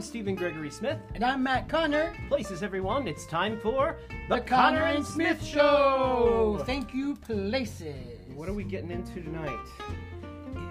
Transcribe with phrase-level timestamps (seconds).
[0.00, 0.98] I'm Stephen Gregory Smith.
[1.14, 2.14] And I'm Matt Connor.
[2.28, 3.06] Places, everyone.
[3.06, 3.98] It's time for
[4.30, 6.62] The, Connor and Smith Show.
[6.64, 8.16] Thank you, places.
[8.34, 9.68] What are we getting into tonight?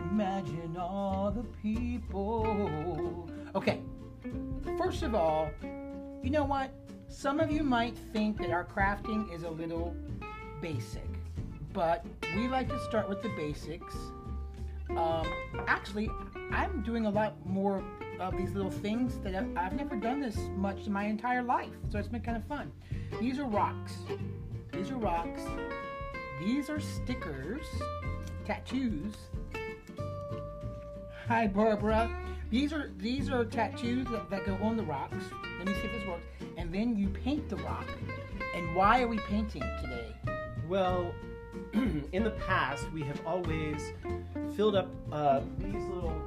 [0.10, 3.30] Imagine all the people.
[3.54, 3.82] Okay,
[4.80, 5.52] first of all,
[6.24, 6.72] you know what?
[7.08, 9.96] Some of you might think that our crafting is a little
[10.60, 11.08] basic,
[11.72, 12.04] but
[12.36, 13.94] we like to start with the basics.
[14.90, 15.32] Um,
[15.68, 16.10] actually,
[16.52, 17.84] I'm doing a lot more
[18.20, 21.70] of these little things that I've, I've never done this much in my entire life,
[21.90, 22.72] so it's been kind of fun.
[23.20, 23.94] These are rocks.
[24.74, 25.42] These are rocks.
[26.44, 27.66] These are stickers,
[28.46, 29.14] tattoos.
[31.28, 32.10] Hi, Barbara.
[32.50, 35.24] These are these are tattoos that, that go on the rocks.
[35.60, 36.24] Let me see if this works.
[36.58, 37.86] And then you paint the rock.
[38.56, 40.16] And why are we painting today?
[40.68, 41.14] Well,
[41.74, 43.94] in the past, we have always
[44.56, 46.20] filled up uh, these little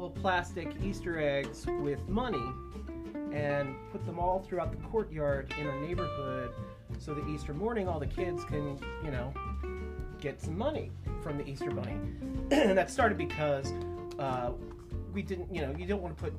[0.00, 2.42] little plastic Easter eggs with money
[3.32, 6.54] and put them all throughout the courtyard in our neighborhood
[6.98, 9.32] so that Easter morning all the kids can, you know,
[10.18, 10.90] get some money
[11.22, 11.98] from the Easter bunny.
[12.50, 13.74] and that started because
[14.18, 14.52] uh,
[15.12, 16.32] we didn't, you know, you don't want to put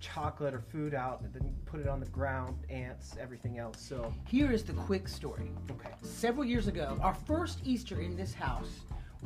[0.00, 3.80] chocolate or food out and then put it on the ground, ants, everything else.
[3.80, 5.50] So, Here is the quick story.
[5.70, 5.94] okay.
[6.02, 8.80] Several years ago, our first Easter in this house,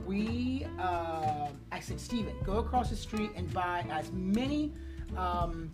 [0.06, 4.72] we, uh, I said, Steven, go across the street and buy as many
[5.16, 5.70] um,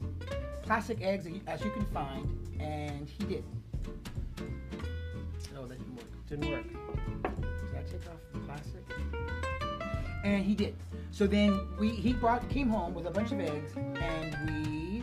[0.62, 2.27] plastic eggs as you- can find.
[2.61, 3.44] And he did.
[5.56, 6.06] Oh, that didn't work.
[6.28, 6.64] Didn't work.
[7.22, 8.84] Did I take off the plastic?
[10.24, 10.74] And he did.
[11.11, 15.02] So then we he brought came home with a bunch of eggs and we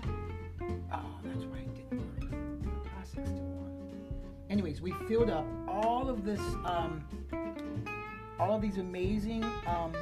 [0.93, 2.31] oh that's right it didn't work.
[2.61, 3.71] The plastic's still on.
[4.49, 7.03] Anyways, we filled up all of this um,
[8.39, 9.93] all of these amazing um,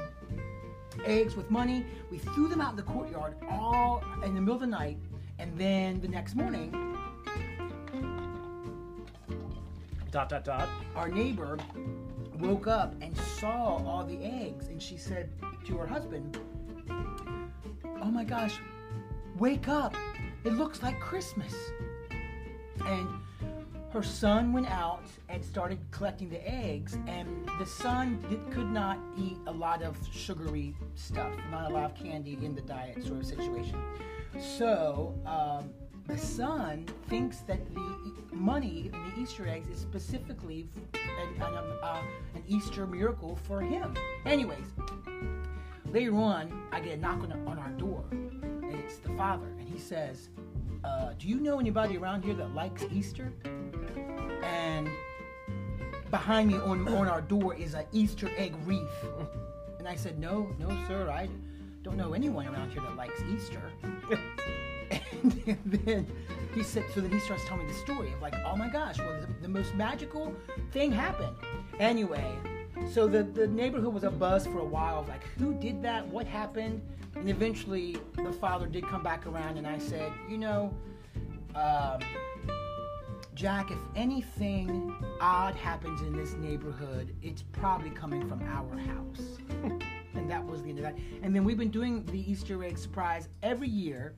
[1.05, 1.85] eggs with money.
[2.11, 4.97] We threw them out in the courtyard all in the middle of the night,
[5.39, 6.93] and then the next morning,
[10.11, 10.69] Dot, dot, dot.
[10.95, 11.57] our neighbor
[12.37, 15.27] woke up and saw all the eggs and she said
[15.65, 16.37] to her husband
[16.87, 18.59] oh my gosh
[19.39, 19.95] wake up
[20.43, 21.55] it looks like christmas
[22.85, 23.07] and
[23.93, 28.97] her son went out and started collecting the eggs and the son did, could not
[29.15, 33.19] eat a lot of sugary stuff not a lot of candy in the diet sort
[33.19, 33.79] of situation
[34.57, 35.69] so um,
[36.07, 42.01] the son thinks that the money the Easter eggs is specifically an, an, um, uh,
[42.33, 43.95] an Easter miracle for him.
[44.25, 44.65] Anyways,
[45.91, 49.69] later on, I get a knock on, on our door, and it's the father, and
[49.69, 50.29] he says,
[50.83, 53.33] uh, "Do you know anybody around here that likes Easter?"
[54.43, 54.89] And
[56.11, 59.05] behind me on on our door is an Easter egg wreath,
[59.79, 61.29] and I said, "No, no, sir, I
[61.81, 63.61] don't know anyone around here that likes Easter."
[65.47, 66.07] and then
[66.53, 68.99] he said, so then he starts telling me the story of like, oh my gosh,
[68.99, 70.33] well, the, the most magical
[70.71, 71.35] thing happened.
[71.79, 72.37] Anyway,
[72.91, 76.07] so the, the neighborhood was a buzz for a while of like, who did that?
[76.07, 76.81] What happened?
[77.15, 80.73] And eventually the father did come back around and I said, you know,
[81.55, 81.99] um,
[83.35, 89.37] Jack, if anything odd happens in this neighborhood, it's probably coming from our house.
[90.13, 90.97] and that was the end of that.
[91.23, 94.13] And then we've been doing the Easter egg surprise every year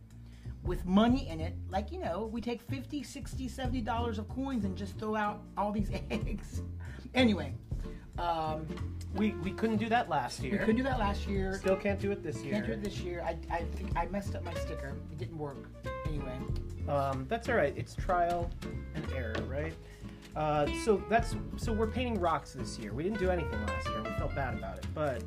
[0.63, 1.55] with money in it.
[1.69, 5.43] Like, you know, we take 50, 60, 70 dollars of coins and just throw out
[5.57, 6.61] all these eggs.
[7.13, 7.53] anyway,
[8.17, 8.65] um,
[9.15, 10.53] We, we couldn't do that last year.
[10.53, 11.57] we couldn't do that last year.
[11.57, 12.55] Still can't do it this year.
[12.55, 13.23] Can't do it this year.
[13.25, 14.93] I, I think I messed up my sticker.
[15.11, 15.69] It didn't work.
[16.07, 16.37] Anyway.
[16.89, 17.73] Um, that's all right.
[17.77, 18.49] It's trial
[18.95, 19.73] and error, right?
[20.35, 22.93] Uh, so that's so we're painting rocks this year.
[22.93, 24.01] We didn't do anything last year.
[24.03, 25.23] We felt bad about it, but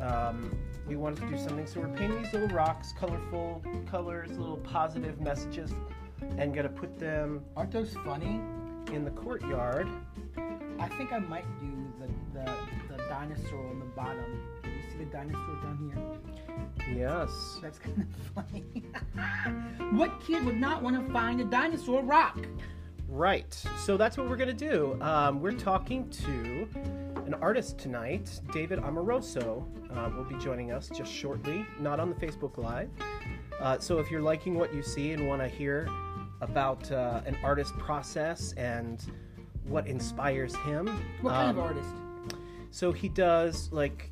[0.00, 0.54] um,
[0.86, 1.66] we wanted to do something.
[1.66, 5.72] So we're painting these little rocks, colorful colors, little positive messages,
[6.36, 8.38] and gonna put them Aren't those funny?
[8.92, 9.88] in the courtyard.
[10.78, 11.66] I think I might do
[12.32, 12.44] the,
[12.88, 14.42] the, dinosaur on the bottom.
[14.64, 16.20] You see the dinosaur down
[16.86, 16.96] here?
[16.96, 17.58] Yes.
[17.62, 18.84] That's kind of funny.
[19.96, 22.38] what kid would not want to find a dinosaur rock?
[23.08, 23.52] Right.
[23.78, 25.00] So that's what we're going to do.
[25.02, 26.68] Um, we're talking to
[27.26, 29.66] an artist tonight, David Amoroso.
[29.90, 32.88] Uh, will be joining us just shortly, not on the Facebook Live.
[33.60, 35.86] Uh, so if you're liking what you see and want to hear
[36.40, 39.12] about uh, an artist process and
[39.64, 40.86] what inspires him,
[41.20, 41.94] What kind um, of artist?
[42.72, 44.10] So he does like,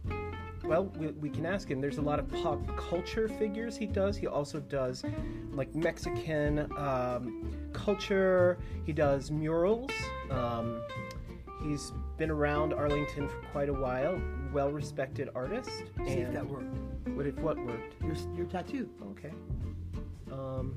[0.64, 1.80] well, we, we can ask him.
[1.80, 4.18] There's a lot of pop culture figures he does.
[4.18, 5.02] He also does
[5.52, 8.58] like Mexican um, culture.
[8.84, 9.90] He does murals.
[10.30, 10.82] Um,
[11.64, 14.20] he's been around Arlington for quite a while.
[14.52, 15.70] Well-respected artist.
[16.04, 16.76] See if that worked.
[17.14, 17.94] What if what worked?
[18.02, 18.90] Your, your tattoo.
[19.12, 19.32] Okay.
[20.30, 20.76] Um,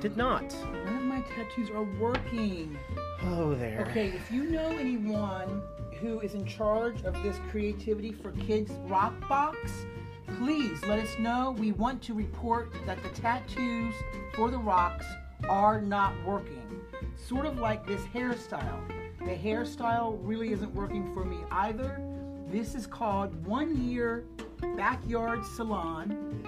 [0.00, 0.52] did not.
[0.84, 2.76] None of my tattoos are working.
[3.22, 3.86] Oh, there.
[3.90, 5.62] Okay, if you know anyone
[6.00, 9.58] who is in charge of this creativity for kids rock box,
[10.38, 11.54] please let us know.
[11.58, 13.94] We want to report that the tattoos
[14.34, 15.06] for the rocks
[15.48, 16.80] are not working.
[17.16, 18.80] Sort of like this hairstyle.
[19.18, 22.00] The hairstyle really isn't working for me either.
[22.48, 24.24] This is called One Year
[24.76, 26.44] Backyard Salon.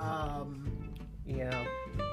[0.00, 0.62] Um,
[1.26, 1.64] Yeah.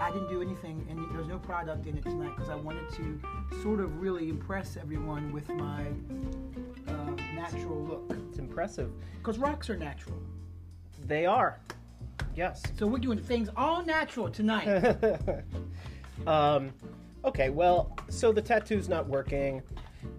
[0.02, 3.20] I didn't do anything, and there's no product in it tonight because I wanted to
[3.62, 5.86] sort of really impress everyone with my
[7.52, 8.18] natural look.
[8.30, 8.92] It's impressive.
[9.18, 10.18] Because rocks are natural.
[11.06, 11.60] They are.
[12.36, 12.64] Yes.
[12.78, 14.68] So we're doing things all natural tonight.
[16.28, 16.72] um,
[17.26, 19.62] okay, well, so the tattoo's not working.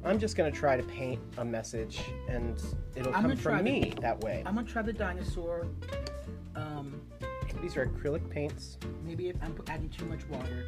[0.04, 2.62] I'm just gonna try to paint a message, and
[2.94, 4.42] it'll I'm come from me that way.
[4.46, 5.66] I'm gonna try the dinosaur.
[6.56, 7.00] Um,
[7.60, 8.78] These are acrylic paints.
[9.04, 10.66] maybe if I'm adding too much water.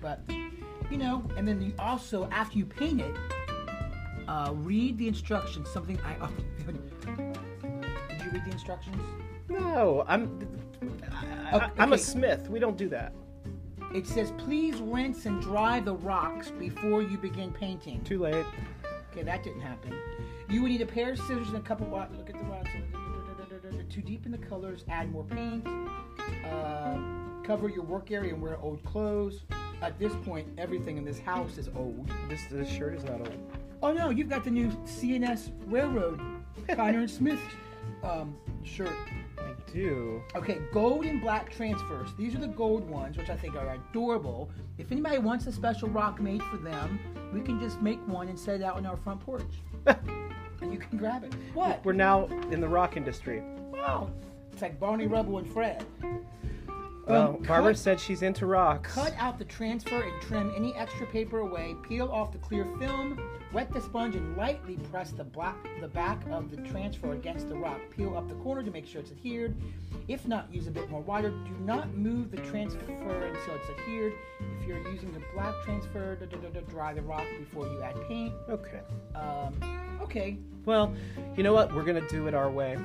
[0.00, 0.20] But,
[0.90, 3.14] you know, and then you also, after you paint it,
[4.30, 5.68] uh, read the instructions.
[5.68, 6.16] Something I.
[6.20, 6.30] Oh,
[6.66, 9.02] did you read the instructions?
[9.48, 10.48] No, I'm.
[11.12, 12.48] I, Okay, I'm a smith.
[12.48, 13.12] We don't do that.
[13.92, 18.04] It says, please rinse and dry the rocks before you begin painting.
[18.04, 18.46] Too late.
[19.10, 19.92] Okay, that didn't happen.
[20.48, 22.10] You would need a pair of scissors and a cup of water.
[22.16, 22.70] Look at the rocks.
[23.90, 25.66] To deepen the colors, add more paint.
[26.46, 26.96] Uh,
[27.42, 29.40] cover your work area and wear old clothes.
[29.82, 32.08] At this point, everything in this house is old.
[32.28, 33.50] This this shirt is not old.
[33.82, 36.20] Oh no, you've got the new CNS Railroad
[36.68, 37.40] Connor and Smith
[38.02, 38.96] um, shirt.
[39.38, 40.22] I do.
[40.36, 42.10] Okay, gold and black transfers.
[42.18, 44.50] These are the gold ones, which I think are adorable.
[44.76, 47.00] If anybody wants a special rock made for them,
[47.32, 49.44] we can just make one and set it out on our front porch.
[49.86, 51.32] and you can grab it.
[51.54, 51.82] What?
[51.84, 53.42] We're now in the rock industry.
[53.72, 54.10] Wow.
[54.52, 55.86] It's like Barney Rubble and Fred.
[57.10, 58.94] Well, Um, Barbara cut- said she's into rocks.
[58.94, 61.74] Cut out the transfer and trim any extra paper away.
[61.82, 63.20] Peel off the clear film.
[63.52, 67.56] Wet the sponge and lightly press the black the back of the transfer against the
[67.56, 67.80] rock.
[67.96, 69.56] Peel up the corner to make sure it's adhered.
[70.06, 71.30] If not, use a bit more water.
[71.30, 74.12] Do not move the transfer until it's adhered.
[74.60, 77.96] If you're using the black transfer, da, da, da, dry the rock before you add
[78.06, 78.32] paint.
[78.48, 78.80] Okay.
[79.16, 80.38] Um, okay.
[80.64, 80.94] Well,
[81.36, 81.74] you know what?
[81.74, 82.78] We're gonna do it our way,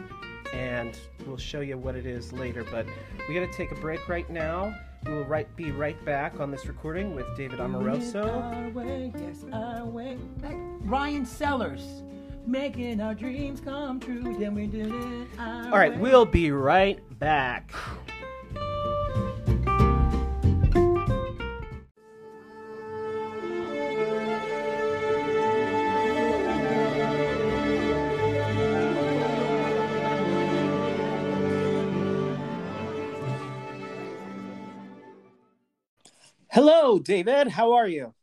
[0.54, 2.64] and we'll show you what it is later.
[2.64, 2.86] But
[3.28, 4.74] we gotta take a break right now.
[5.06, 8.28] We will right be right back on this recording with David Amoroso.
[8.28, 10.18] Our way, yes, our way.
[10.82, 12.04] Ryan Sellers,
[12.48, 14.36] making our dreams come true.
[14.40, 15.28] Then we did it.
[15.40, 15.98] All right, way.
[16.00, 17.72] we'll be right back.
[36.56, 37.50] Hello, David.
[37.50, 38.14] How are you?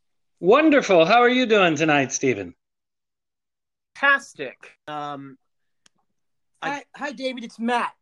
[0.41, 1.05] Wonderful.
[1.05, 2.55] How are you doing tonight, Stephen?
[3.95, 4.57] Fantastic.
[4.89, 5.37] Um,
[6.63, 7.45] Hi, hi, David.
[7.45, 7.93] It's Matt.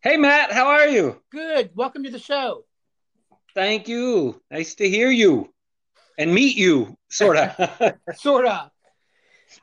[0.00, 0.52] Hey, Matt.
[0.52, 1.20] How are you?
[1.32, 1.70] Good.
[1.74, 2.66] Welcome to the show.
[3.52, 4.40] Thank you.
[4.48, 5.52] Nice to hear you
[6.16, 7.96] and meet you, sort of.
[8.14, 8.70] Sort of.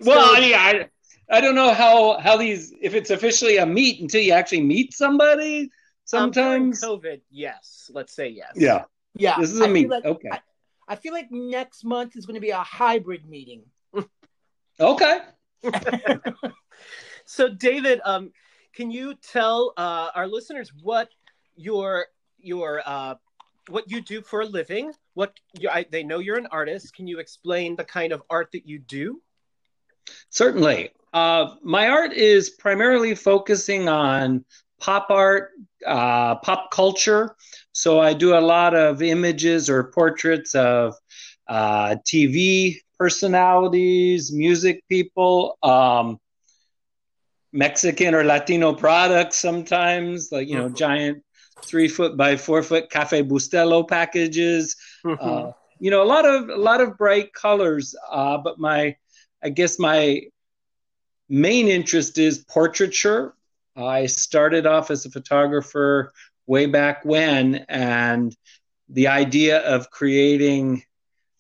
[0.01, 0.89] well, I mean, I,
[1.31, 4.93] I don't know how how these if it's officially a meet until you actually meet
[4.93, 5.71] somebody.
[6.11, 7.89] um, during Sometimes, COVID, yes.
[7.93, 8.51] Let's say yes.
[8.57, 8.83] yeah.
[9.15, 9.35] Yeah.
[9.39, 9.89] This is I a feel meet.
[9.89, 10.29] like- Okay.
[10.31, 10.39] I,
[10.87, 13.63] I feel like next month is going to be a hybrid meeting.
[14.79, 15.19] Okay.
[17.25, 18.31] So, David, um,
[18.73, 21.09] can you tell uh, our listeners what
[21.55, 22.07] your
[22.39, 23.15] your uh,
[23.67, 24.91] what you do for a living?
[25.13, 26.95] What you, I, they know you're an artist.
[26.95, 29.21] Can you explain the kind of art that you do?
[30.31, 30.89] Certainly.
[31.13, 34.43] Uh, my art is primarily focusing on
[34.79, 35.51] pop art,
[35.85, 37.35] uh, pop culture.
[37.79, 40.93] So I do a lot of images or portraits of
[41.47, 46.17] uh, TV personalities, music people, um,
[47.53, 50.75] Mexican or Latino products sometimes, like, you know, Mhm.
[50.75, 51.23] giant
[51.67, 55.45] three foot by four foot Cafe Bustelo packages Mm-hmm.
[55.45, 58.95] uh, you know a lot of a lot of bright colors uh, but my
[59.43, 60.21] i guess my
[61.29, 63.33] main interest is portraiture
[63.77, 66.11] i started off as a photographer
[66.49, 68.35] way back when and
[68.89, 70.83] the idea of creating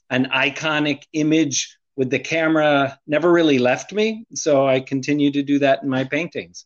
[0.09, 5.59] an iconic image with the camera never really left me so i continue to do
[5.59, 6.65] that in my paintings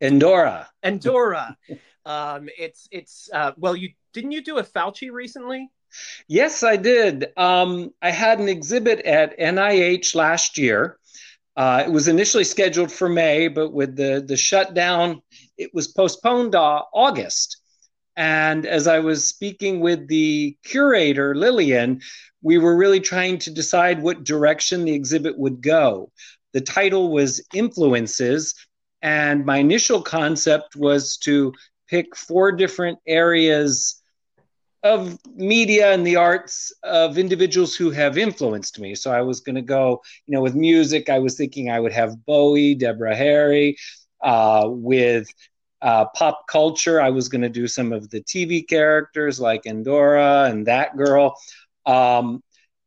[0.00, 0.68] Endora.
[0.82, 1.56] and Dora.
[2.06, 5.70] um it's it's uh well you didn't you do a Fauci recently?
[6.28, 7.26] Yes, I did.
[7.36, 10.98] Um, I had an exhibit at NIH last year.
[11.56, 15.22] Uh, it was initially scheduled for May, but with the, the shutdown,
[15.56, 17.62] it was postponed to August.
[18.16, 22.00] And as I was speaking with the curator, Lillian,
[22.42, 26.10] we were really trying to decide what direction the exhibit would go.
[26.52, 28.54] The title was Influences,
[29.02, 31.52] and my initial concept was to
[31.88, 34.00] pick four different areas
[34.82, 38.94] of media and the arts of individuals who have influenced me.
[38.94, 41.92] So I was going to go, you know, with music, I was thinking I would
[41.92, 43.76] have Bowie, Deborah Harry.
[44.22, 45.28] Uh, with
[45.82, 50.44] uh, pop culture, I was going to do some of the TV characters like Endora
[50.44, 51.38] and that girl.
[51.84, 52.42] Um,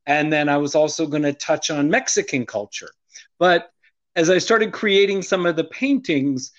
[0.06, 2.90] and then I was also going to touch on Mexican culture.
[3.38, 3.70] But
[4.16, 6.52] as I started creating some of the paintings,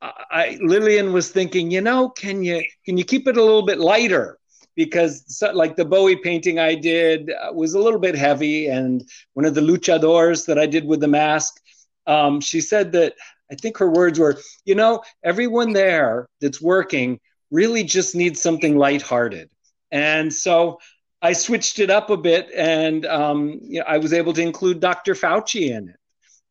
[0.00, 3.78] I, Lillian was thinking, you know, can you can you keep it a little bit
[3.78, 4.38] lighter?
[4.76, 9.04] Because so, like the Bowie painting I did uh, was a little bit heavy, and
[9.34, 11.60] one of the luchadors that I did with the mask,
[12.06, 13.14] um, she said that
[13.50, 18.76] I think her words were, you know, everyone there that's working really just needs something
[18.76, 19.50] lighthearted,
[19.90, 20.78] and so
[21.22, 24.80] I switched it up a bit, and um, you know, I was able to include
[24.80, 25.14] Dr.
[25.14, 25.96] Fauci in it.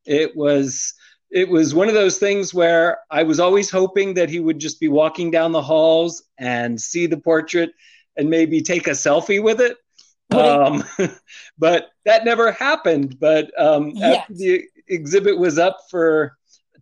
[0.05, 0.93] It was
[1.29, 4.79] it was one of those things where I was always hoping that he would just
[4.79, 7.71] be walking down the halls and see the portrait
[8.15, 9.77] and maybe take a selfie with it.
[10.31, 10.83] Um,
[11.57, 13.19] but that never happened.
[13.19, 14.25] But um, Yes.
[14.29, 16.36] the exhibit was up for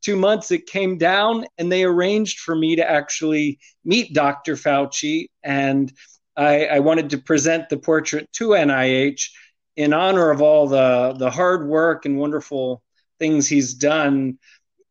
[0.05, 4.55] two months, it came down and they arranged for me to actually meet Dr.
[4.55, 5.27] Fauci.
[5.43, 5.91] And
[6.37, 9.29] I, I wanted to present the portrait to NIH
[9.75, 12.81] in honor of all the, the hard work and wonderful
[13.19, 14.37] things he's done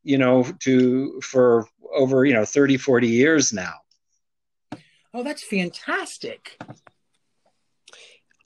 [0.03, 3.75] you know to for over you know 30 40 years now
[5.17, 6.61] Oh, that's fantastic.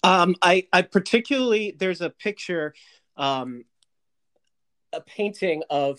[0.05, 2.75] Um, I, I particularly there's a picture,
[3.17, 3.65] um,
[4.93, 5.99] a painting of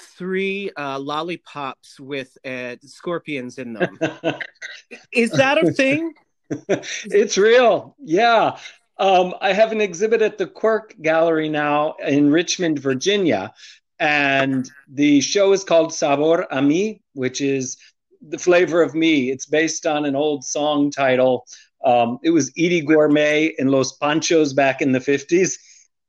[0.00, 3.98] three uh, lollipops with uh, scorpions in them.
[5.12, 6.14] Is that a thing?
[6.50, 7.96] it's real.
[8.00, 8.58] Yeah.
[8.98, 13.50] Um, i have an exhibit at the quirk gallery now in richmond virginia
[13.98, 17.78] and the show is called sabor a mi which is
[18.20, 21.46] the flavor of me it's based on an old song title.
[21.82, 25.56] Um, it was Eydie Gormé in los panchos back in the 50s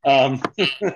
[0.04, 0.42] um,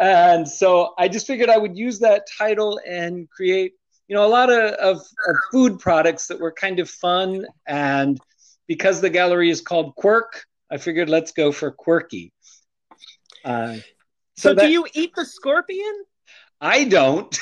[0.00, 3.72] and so i just figured i would use that title and create
[4.08, 4.96] you know a lot of, of,
[5.28, 8.18] of food products that were kind of fun and
[8.68, 12.32] because the gallery is called Quirk, I figured let's go for quirky.
[13.44, 16.04] Uh, So, so that- do you eat the scorpion?
[16.60, 17.36] I don't,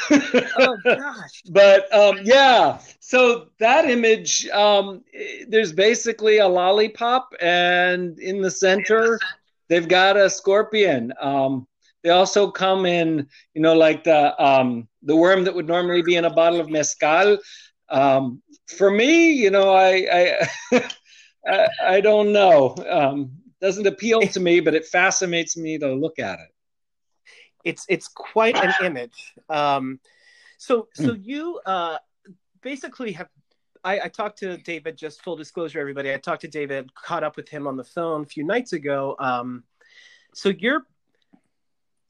[0.58, 1.42] Oh gosh.
[1.50, 2.78] but um, yeah.
[3.00, 5.04] So that image, um,
[5.46, 9.18] there's basically a lollipop, and in the center,
[9.68, 11.12] they've got a scorpion.
[11.20, 11.66] Um,
[12.02, 16.16] they also come in, you know, like the um, the worm that would normally be
[16.16, 17.38] in a bottle of mezcal.
[17.88, 20.06] Um, for me, you know, I
[20.72, 20.88] I,
[21.46, 22.74] I, I don't know.
[22.88, 26.48] Um, doesn't appeal to me, but it fascinates me to look at it.
[27.64, 29.34] It's it's quite an image.
[29.48, 30.00] Um,
[30.56, 31.98] so so you uh,
[32.62, 33.28] basically have
[33.84, 34.96] I, I, talked to David.
[34.96, 36.12] Just full disclosure, everybody.
[36.12, 39.16] I talked to David, caught up with him on the phone a few nights ago.
[39.18, 39.64] Um,
[40.34, 40.86] so you're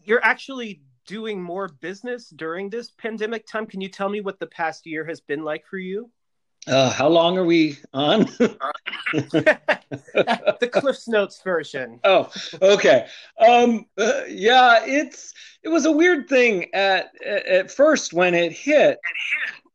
[0.04, 3.66] you're actually doing more business during this pandemic time.
[3.66, 6.10] Can you tell me what the past year has been like for you?
[6.66, 8.20] Uh, how long are we on?
[9.12, 11.98] the Cliff's Notes version.
[12.04, 12.30] Oh,
[12.60, 13.06] okay.
[13.38, 18.98] Um, uh, yeah, it's it was a weird thing at at first when it hit.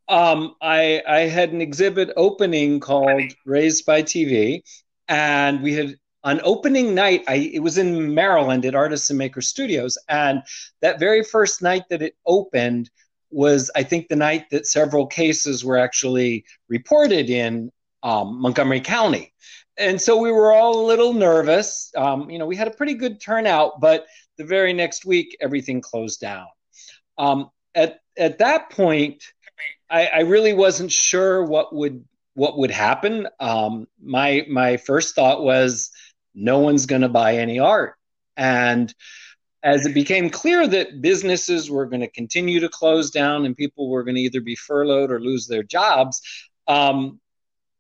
[0.08, 4.62] Um, I I had an exhibit opening called Raised by TV,
[5.08, 7.24] and we had on opening night.
[7.28, 10.42] I it was in Maryland at Artists and Maker Studios, and
[10.82, 12.90] that very first night that it opened
[13.32, 17.72] was I think the night that several cases were actually reported in
[18.04, 19.34] um, Montgomery County.
[19.78, 21.92] And so we were all a little nervous.
[21.98, 24.06] Um, you know, we had a pretty good turnout, but
[24.38, 26.48] the very next week, everything closed down.
[27.18, 29.24] Um, at at that point,
[29.90, 33.28] I, I, really wasn't sure what would what would happen.
[33.40, 35.92] Um, my my first thought was,
[36.36, 37.96] no one's going to buy any art,
[38.38, 38.94] and
[39.66, 43.90] as it became clear that businesses were going to continue to close down and people
[43.90, 46.22] were going to either be furloughed or lose their jobs,
[46.68, 47.20] um,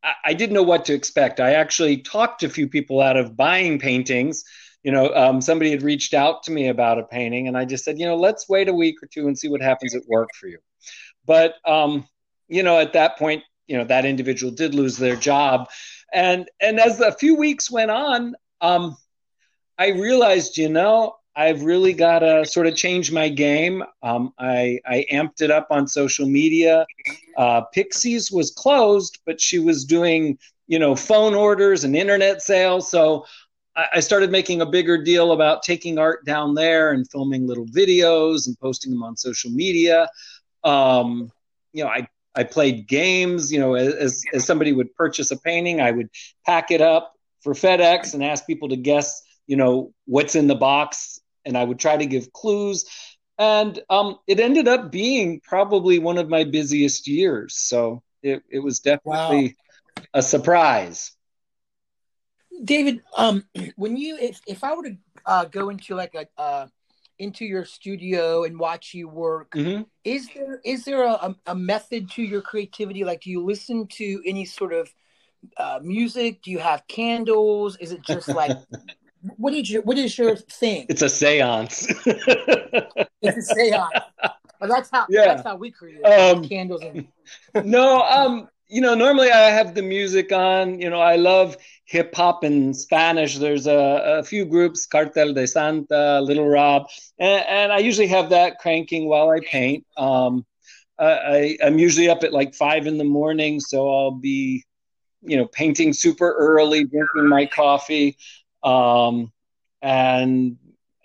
[0.03, 1.39] I, I, didn't know what to expect.
[1.39, 4.43] I actually talked a few people out of buying paintings.
[4.81, 7.83] You know, um, somebody had reached out to me about a painting, and I just
[7.83, 10.29] said, you know, let's wait a week or two and see what happens at work
[10.33, 10.57] for you.
[11.25, 12.07] But, um,
[12.47, 15.69] you know, at that point, you know, that individual did lose their job.
[16.13, 18.97] And, and as a few weeks went on, um,
[19.77, 23.83] I realized, you know, I've really got to sort of change my game.
[24.01, 26.85] Um, I, I amped it up on social media.
[27.38, 32.89] Uh, Pixies was closed, but she was doing, you know, phone orders and internet sales.
[32.89, 33.25] So
[33.75, 37.65] I, I started making a bigger deal about taking art down there and filming little
[37.65, 40.09] videos and posting them on social media.
[40.63, 41.31] Um,
[41.74, 43.51] you know, I I played games.
[43.51, 46.09] You know, as as somebody would purchase a painting, I would
[46.46, 47.15] pack it up
[47.46, 51.64] for FedEx and ask people to guess you know what's in the box and I
[51.64, 52.86] would try to give clues.
[53.38, 57.55] And um, it ended up being probably one of my busiest years.
[57.55, 59.55] So it, it was definitely
[59.98, 60.03] wow.
[60.16, 61.12] a surprise.
[62.64, 63.44] David, um,
[63.75, 66.68] when you if, if I were to uh, go into like a uh,
[67.20, 69.84] into your studio and watch you work, mm-hmm.
[70.03, 73.03] is there is there a, a method to your creativity?
[73.03, 74.90] Like, do you listen to any sort of
[75.58, 76.42] uh, music?
[76.42, 77.77] Do you have candles?
[77.77, 78.58] Is it just like
[79.38, 80.86] what is your what is your thing?
[80.90, 81.90] It's a séance.
[83.22, 84.01] it's a séance.
[84.60, 85.25] But that's how yeah.
[85.25, 87.08] that's how we create um, candles and
[87.66, 92.16] No, um, you know, normally I have the music on, you know, I love hip
[92.16, 93.38] hop in Spanish.
[93.38, 96.88] There's a, a, few groups, Cartel de Santa, Lil Rob,
[97.20, 99.86] and, and I usually have that cranking while I paint.
[99.98, 100.46] Um,
[100.98, 104.64] I, I'm usually up at like five in the morning, so I'll be,
[105.25, 108.18] you know, painting super early, drinking my coffee
[108.66, 109.31] um,
[109.81, 110.57] and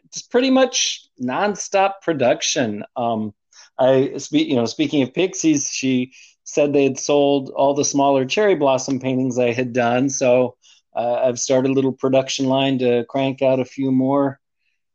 [0.05, 2.83] it's pretty much nonstop production.
[2.97, 3.35] Um,
[3.79, 6.13] I speak, you know, speaking of Pixies, she
[6.45, 10.57] said they had sold all the smaller cherry blossom paintings I had done, so
[10.97, 14.41] uh, I've started a little production line to crank out a few more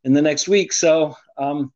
[0.04, 0.72] in the next week.
[0.72, 1.72] So um,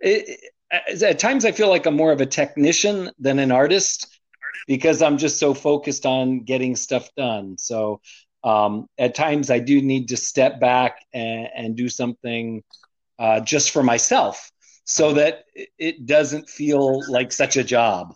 [0.00, 4.17] it, at times I feel like I'm more of a technician than an artist
[4.66, 7.58] because I'm just so focused on getting stuff done.
[7.58, 8.00] So
[8.44, 12.62] um, at times I do need to step back and, and do something
[13.18, 14.50] uh, just for myself
[14.84, 15.44] so that
[15.78, 18.14] it doesn't feel like such a job.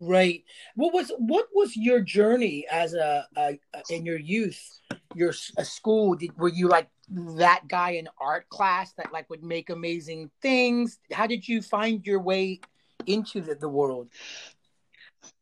[0.00, 0.44] Right.
[0.76, 4.78] What was what was your journey as a, a, a in your youth?
[5.14, 9.70] Your school did, were you like that guy in art class that like would make
[9.70, 11.00] amazing things?
[11.12, 12.60] How did you find your way
[13.06, 14.08] into the, the world?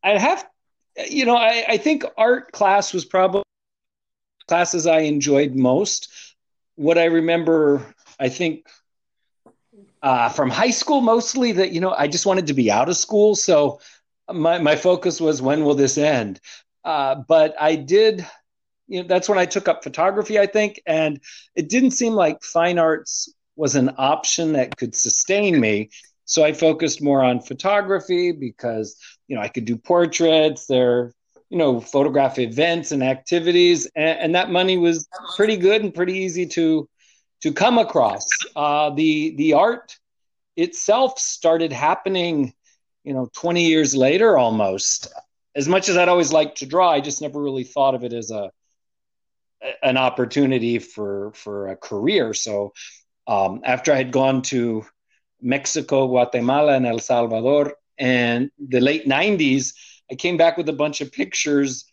[0.03, 0.45] I have
[1.09, 3.43] you know, I, I think art class was probably
[4.47, 6.09] classes I enjoyed most.
[6.75, 7.85] What I remember,
[8.19, 8.65] I think,
[10.01, 12.97] uh, from high school mostly that you know I just wanted to be out of
[12.97, 13.79] school, so
[14.31, 16.39] my my focus was when will this end.
[16.83, 18.25] Uh, but I did,
[18.87, 21.19] you know, that's when I took up photography, I think, and
[21.55, 25.89] it didn't seem like fine arts was an option that could sustain me.
[26.25, 28.95] So I focused more on photography because
[29.27, 30.65] you know I could do portraits.
[30.67, 31.13] There,
[31.49, 36.13] you know, photograph events and activities, and, and that money was pretty good and pretty
[36.13, 36.87] easy to
[37.41, 38.27] to come across.
[38.55, 39.97] Uh, the the art
[40.55, 42.53] itself started happening,
[43.03, 45.07] you know, 20 years later almost.
[45.55, 48.13] As much as I'd always liked to draw, I just never really thought of it
[48.13, 48.51] as a
[49.81, 52.33] an opportunity for for a career.
[52.33, 52.73] So
[53.27, 54.85] um, after I had gone to
[55.41, 59.73] Mexico, Guatemala, and El Salvador, and the late 90s,
[60.11, 61.85] I came back with a bunch of pictures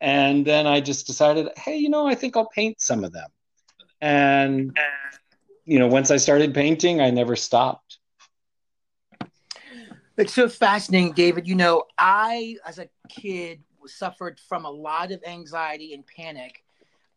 [0.00, 3.28] and then I just decided, hey, you know, I think I'll paint some of them.
[4.00, 4.76] And,
[5.66, 7.98] you know, once I started painting, I never stopped.
[10.16, 11.46] It's so fascinating, David.
[11.46, 16.62] You know, I, as a kid, suffered from a lot of anxiety and panic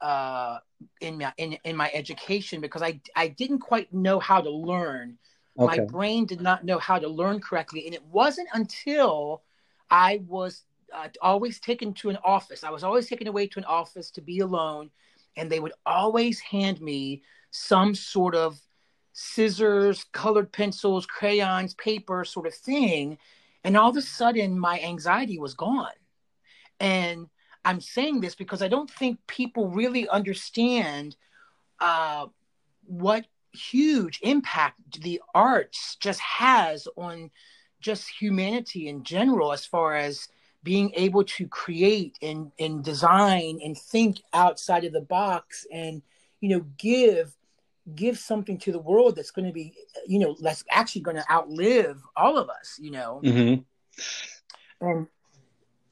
[0.01, 0.59] uh,
[1.01, 5.17] in my in, in my education because I I didn't quite know how to learn.
[5.57, 5.79] Okay.
[5.79, 9.43] My brain did not know how to learn correctly, and it wasn't until
[9.89, 10.63] I was
[10.93, 12.63] uh, always taken to an office.
[12.63, 14.89] I was always taken away to an office to be alone,
[15.37, 18.59] and they would always hand me some sort of
[19.13, 23.17] scissors, colored pencils, crayons, paper sort of thing.
[23.63, 25.93] And all of a sudden, my anxiety was gone.
[26.79, 27.27] And
[27.63, 31.15] I'm saying this because I don't think people really understand
[31.79, 32.25] uh,
[32.85, 37.29] what huge impact the arts just has on
[37.79, 40.27] just humanity in general, as far as
[40.63, 46.01] being able to create and, and design and think outside of the box and
[46.39, 47.35] you know give
[47.95, 49.73] give something to the world that's going to be
[50.07, 54.87] you know that's actually going to outlive all of us you know mm-hmm.
[54.87, 55.07] and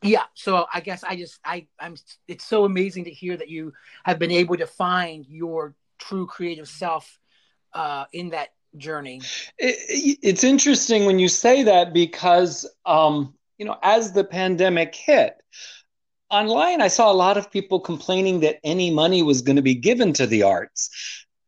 [0.01, 1.95] yeah so i guess i just i i'm
[2.29, 6.67] it's so amazing to hear that you have been able to find your true creative
[6.67, 7.19] self
[7.73, 9.21] uh in that journey
[9.57, 15.35] it, it's interesting when you say that because um you know, as the pandemic hit,
[16.31, 19.75] online I saw a lot of people complaining that any money was going to be
[19.75, 20.89] given to the arts.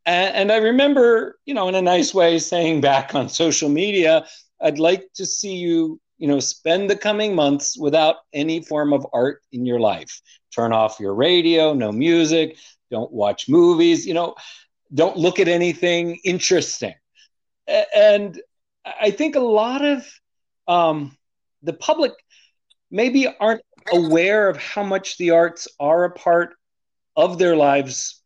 [0.05, 4.27] And, and I remember, you know, in a nice way saying back on social media,
[4.61, 9.07] I'd like to see you, you know, spend the coming months without any form of
[9.11, 10.21] art in your life.
[10.53, 12.57] Turn off your radio, no music,
[12.91, 14.35] don't watch movies, you know,
[14.93, 16.93] don't look at anything interesting.
[17.95, 18.39] And
[18.85, 20.05] I think a lot of
[20.67, 21.17] um,
[21.61, 22.11] the public
[22.91, 26.55] maybe aren't aware of how much the arts are a part
[27.15, 28.21] of their lives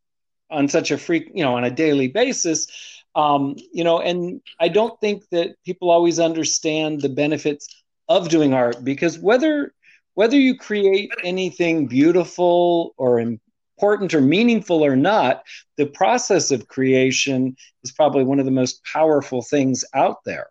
[0.49, 2.67] on such a freak, you know, on a daily basis.
[3.15, 8.53] Um, you know, and I don't think that people always understand the benefits of doing
[8.53, 9.73] art because whether
[10.13, 13.19] whether you create anything beautiful or
[13.77, 15.43] important or meaningful or not,
[15.77, 20.47] the process of creation is probably one of the most powerful things out there.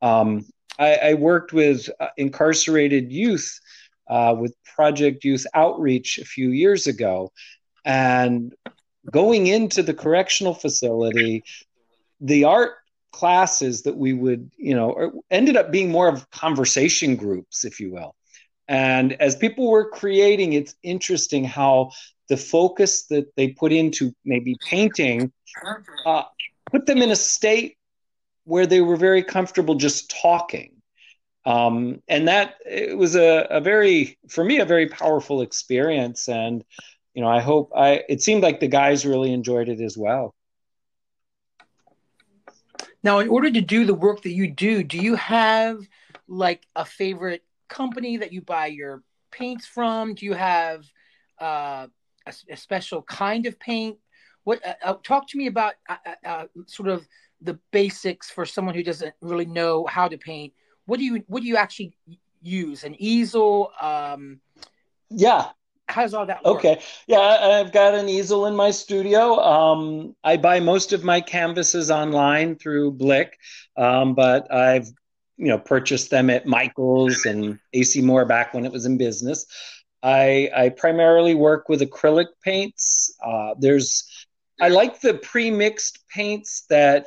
[0.00, 0.44] Um,
[0.76, 3.60] I, I worked with uh, incarcerated youth
[4.08, 7.30] uh, with Project Youth ArtReach a few years ago.
[7.84, 8.52] And
[9.08, 11.44] going into the correctional facility,
[12.20, 12.72] the art
[13.12, 17.92] classes that we would, you know, ended up being more of conversation groups, if you
[17.92, 18.16] will.
[18.72, 21.90] And as people were creating, it's interesting how
[22.30, 25.30] the focus that they put into maybe painting
[26.06, 26.22] uh,
[26.70, 27.76] put them in a state
[28.44, 30.72] where they were very comfortable just talking.
[31.44, 36.26] Um, and that it was a, a very, for me, a very powerful experience.
[36.26, 36.64] And,
[37.12, 40.34] you know, I hope I, it seemed like the guys really enjoyed it as well.
[43.02, 45.86] Now, in order to do the work that you do, do you have
[46.26, 50.14] like a favorite company that you buy your paints from?
[50.14, 50.84] Do you have
[51.40, 51.86] uh,
[52.26, 53.98] a, a, special kind of paint?
[54.44, 57.06] What uh, uh talk to me about uh, uh, uh, sort of
[57.40, 60.52] the basics for someone who doesn't really know how to paint
[60.86, 61.96] what do you what do you actually
[62.40, 64.40] use an easel um
[65.10, 65.48] yeah
[65.88, 66.56] how does all that work?
[66.56, 71.20] okay yeah i've got an easel in my studio um i buy most of my
[71.20, 73.38] canvases online through blick
[73.76, 74.88] um but i've
[75.42, 79.46] you know purchased them at michael's and ac moore back when it was in business
[80.02, 84.26] i i primarily work with acrylic paints uh there's
[84.60, 87.06] i like the pre-mixed paints that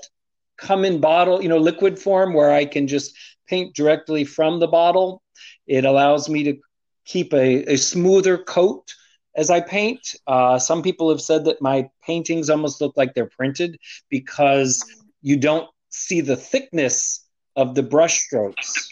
[0.58, 3.15] come in bottle, you know, liquid form where I can just
[3.48, 5.21] paint directly from the bottle.
[5.67, 6.58] It allows me to
[7.06, 8.93] keep a, a smoother coat
[9.36, 10.15] as I paint.
[10.28, 13.78] Uh, some people have said that my paintings almost look like they're printed
[14.10, 14.84] because
[15.21, 17.24] you don't see the thickness
[17.56, 18.89] of the brush strokes.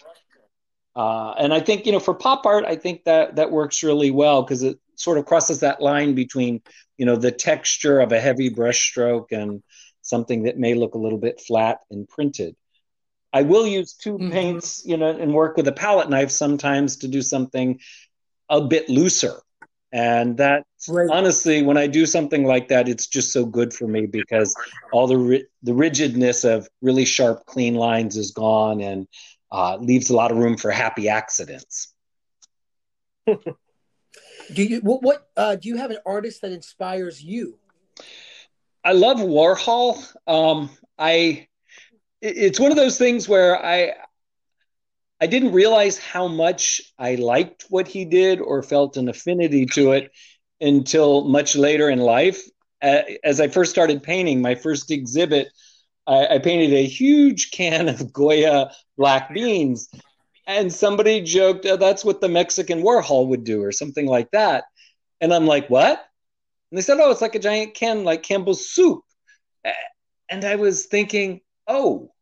[0.95, 4.12] Uh, and I think, you know, for pop art, I think that that works really
[4.12, 6.62] well because it sort of crosses that line between,
[6.97, 9.63] you know, the texture of a heavy brush stroke and
[10.02, 12.56] something that may look a little bit flat and printed.
[13.32, 14.32] I will use 2 mm-hmm.
[14.32, 17.80] paints, you know, and work with a palette knife sometimes to do something
[18.49, 19.41] a bit looser.
[19.93, 21.08] And that right.
[21.12, 24.56] honestly, when I do something like that, it's just so good for me because
[24.91, 29.08] all the ri- the rigidness of really sharp, clean lines is gone and
[29.51, 31.93] uh, leaves a lot of room for happy accidents.
[33.27, 37.60] do you what, what uh, do you have an artist that inspires you?
[38.84, 40.03] I love Warhol.
[40.25, 41.47] Um, I
[42.19, 43.93] it's one of those things where I
[45.23, 49.93] I didn't realize how much I liked what he did or felt an affinity to
[49.93, 50.12] it
[50.59, 52.41] until much later in life.
[52.81, 55.47] As I first started painting, my first exhibit,
[56.05, 59.88] I, I painted a huge can of Goya black oh, beans.
[60.45, 64.65] And somebody joked, oh, that's what the Mexican Warhol would do, or something like that.
[65.21, 66.05] And I'm like, what?
[66.69, 68.99] And they said, oh, it's like a giant can, like Campbell's soup.
[70.29, 72.12] And I was thinking, oh,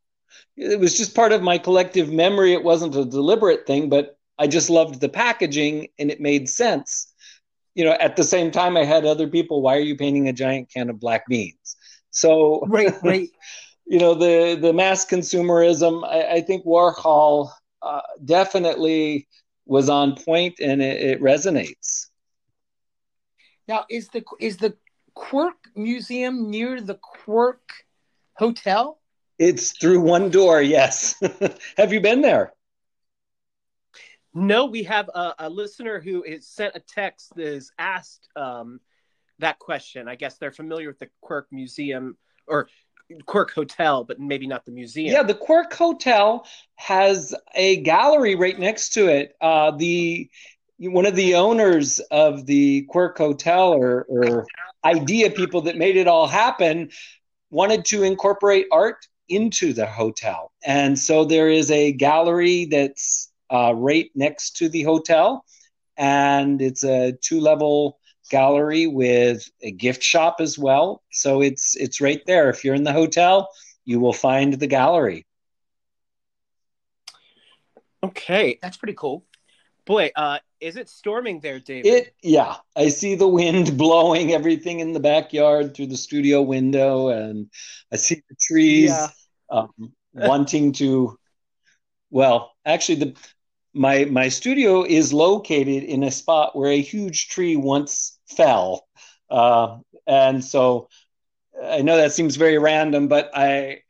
[0.61, 2.53] it was just part of my collective memory.
[2.53, 7.11] It wasn't a deliberate thing, but I just loved the packaging and it made sense.
[7.73, 10.33] You know, at the same time, I had other people, why are you painting a
[10.33, 11.77] giant can of black beans?
[12.11, 13.29] So, right, right.
[13.87, 17.49] you know, the, the mass consumerism, I, I think Warhol
[17.81, 19.27] uh, definitely
[19.65, 22.07] was on point and it, it resonates.
[23.67, 24.75] Now, is the is the
[25.15, 27.61] Quirk Museum near the Quirk
[28.37, 29.00] Hotel?
[29.41, 31.15] It's through one door, yes.
[31.77, 32.53] have you been there?
[34.35, 38.79] No, we have a, a, listener who has sent a text that has asked um,
[39.39, 40.07] that question.
[40.07, 42.69] I guess they're familiar with the Quirk Museum or
[43.25, 45.11] Quirk Hotel, but maybe not the museum.
[45.11, 49.35] Yeah, the Quirk Hotel has a gallery right next to it.
[49.41, 50.29] Uh, the
[50.77, 54.45] one of the owners of the Quirk Hotel or, or
[54.85, 56.91] idea people that made it all happen
[57.49, 60.51] wanted to incorporate art into the hotel.
[60.63, 65.45] And so there is a gallery that's uh, right next to the hotel,
[65.97, 67.97] and it's a two level
[68.29, 71.01] gallery with a gift shop as well.
[71.11, 72.49] So it's it's right there.
[72.49, 73.49] If you're in the hotel,
[73.85, 75.25] you will find the gallery.
[78.03, 79.25] Okay, that's pretty cool.
[79.85, 81.87] Boy, uh, is it storming there, David?
[81.87, 87.09] It yeah, I see the wind blowing everything in the backyard through the studio window,
[87.09, 87.49] and
[87.91, 88.89] I see the trees.
[88.89, 89.07] Yeah
[89.51, 91.17] um, wanting to.
[92.09, 93.15] Well, actually, the
[93.73, 98.87] my my studio is located in a spot where a huge tree once fell,
[99.29, 100.89] uh, and so
[101.63, 103.81] I know that seems very random, but I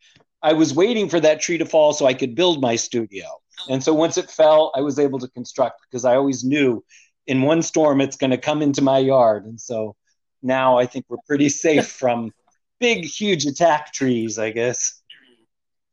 [0.41, 3.25] I was waiting for that tree to fall so I could build my studio.
[3.69, 6.83] And so once it fell, I was able to construct because I always knew
[7.27, 9.45] in one storm it's going to come into my yard.
[9.45, 9.95] And so
[10.41, 12.31] now I think we're pretty safe from
[12.79, 15.00] big, huge attack trees, I guess.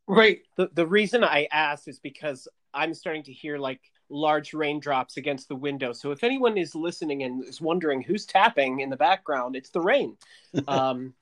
[0.09, 0.40] Right.
[0.57, 5.49] The the reason I asked is because I'm starting to hear like large raindrops against
[5.49, 5.92] the window.
[5.92, 9.83] So if anyone is listening and is wondering who's tapping in the background, it's the
[9.83, 10.16] rain.
[10.68, 11.12] um,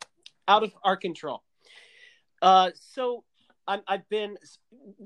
[0.46, 1.42] out of our control.
[2.40, 3.24] Uh, so
[3.66, 4.36] i have been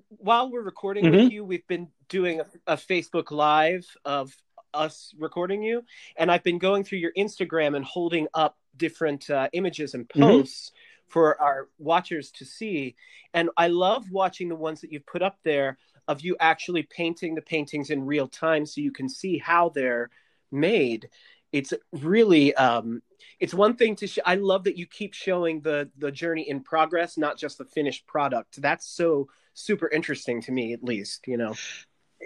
[0.08, 1.16] while we're recording mm-hmm.
[1.16, 4.36] with you, we've been doing a, a, Facebook Live of
[4.74, 5.82] us recording you,
[6.16, 10.20] and I've been going through your Instagram and holding up different uh, images and mm-hmm.
[10.20, 10.68] posts.
[10.68, 10.76] Mm-hmm
[11.10, 12.96] for our watchers to see.
[13.34, 15.76] And I love watching the ones that you've put up there
[16.08, 20.10] of you actually painting the paintings in real time so you can see how they're
[20.50, 21.08] made.
[21.52, 23.02] It's really um,
[23.38, 26.60] it's one thing to sh- I love that you keep showing the the journey in
[26.60, 28.62] progress, not just the finished product.
[28.62, 31.54] That's so super interesting to me at least, you know.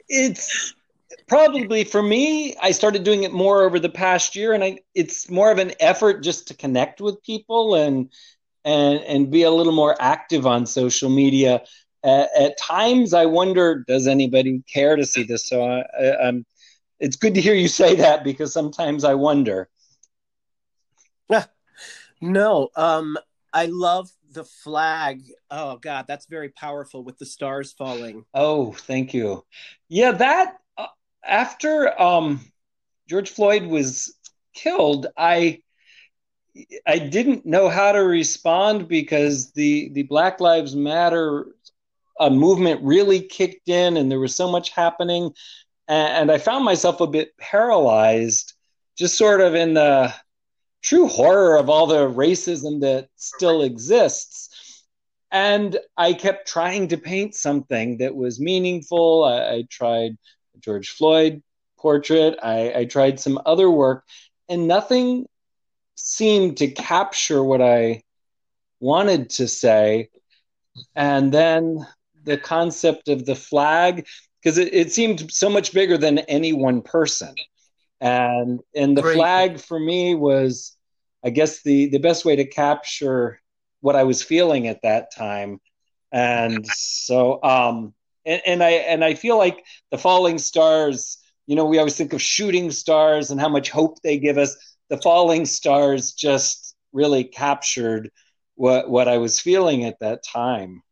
[0.08, 0.74] It's
[1.28, 5.30] probably for me i started doing it more over the past year and I, it's
[5.30, 8.10] more of an effort just to connect with people and
[8.64, 11.62] and and be a little more active on social media.
[12.02, 15.48] Uh, at times, I wonder, does anybody care to see this?
[15.48, 16.44] So I, I, I'm.
[17.00, 19.68] It's good to hear you say that because sometimes I wonder.
[22.20, 23.18] no, um,
[23.52, 25.22] I love the flag.
[25.50, 28.24] Oh God, that's very powerful with the stars falling.
[28.34, 29.44] Oh, thank you.
[29.88, 30.86] Yeah, that uh,
[31.24, 32.40] after um,
[33.08, 34.14] George Floyd was
[34.54, 35.62] killed, I
[36.86, 41.46] I didn't know how to respond because the the Black Lives Matter
[42.20, 45.32] uh, movement really kicked in, and there was so much happening,
[45.88, 48.54] and, and I found myself a bit paralyzed,
[48.96, 50.14] just sort of in the
[50.82, 54.84] true horror of all the racism that still exists.
[55.32, 59.24] And I kept trying to paint something that was meaningful.
[59.24, 60.16] I, I tried
[60.60, 61.42] George Floyd
[61.78, 62.38] portrait.
[62.40, 64.04] I, I tried some other work,
[64.48, 65.26] and nothing
[65.94, 68.02] seemed to capture what I
[68.80, 70.10] wanted to say.
[70.94, 71.86] And then
[72.24, 74.06] the concept of the flag,
[74.42, 77.34] because it, it, seemed so much bigger than any one person.
[78.00, 79.16] And and the Great.
[79.16, 80.76] flag for me was,
[81.24, 83.40] I guess, the, the best way to capture
[83.80, 85.60] what I was feeling at that time.
[86.12, 87.94] And so um
[88.26, 92.12] and, and I and I feel like the falling stars, you know, we always think
[92.12, 94.56] of shooting stars and how much hope they give us
[94.88, 98.10] the falling stars just really captured
[98.54, 100.82] what what I was feeling at that time.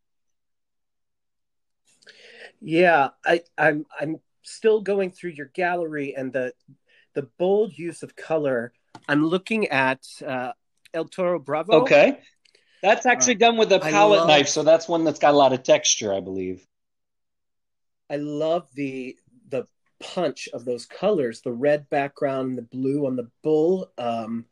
[2.60, 6.52] Yeah, I, I'm I'm still going through your gallery and the
[7.14, 8.72] the bold use of color.
[9.08, 10.52] I'm looking at uh,
[10.94, 11.82] El Toro Bravo.
[11.82, 12.18] Okay,
[12.82, 15.52] that's actually done with a palette love- knife, so that's one that's got a lot
[15.52, 16.66] of texture, I believe.
[18.10, 19.16] I love the
[20.02, 23.90] punch of those colors, the red background, the blue on the bull.
[23.96, 24.46] Um,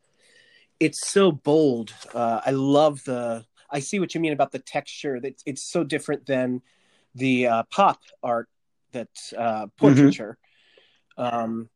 [0.79, 1.93] it's so bold.
[2.13, 3.45] Uh, I love the.
[3.69, 5.19] I see what you mean about the texture.
[5.19, 6.61] That it's so different than
[7.13, 8.49] the uh, pop art
[8.93, 10.37] that uh, portraiture.
[11.17, 11.69] Um,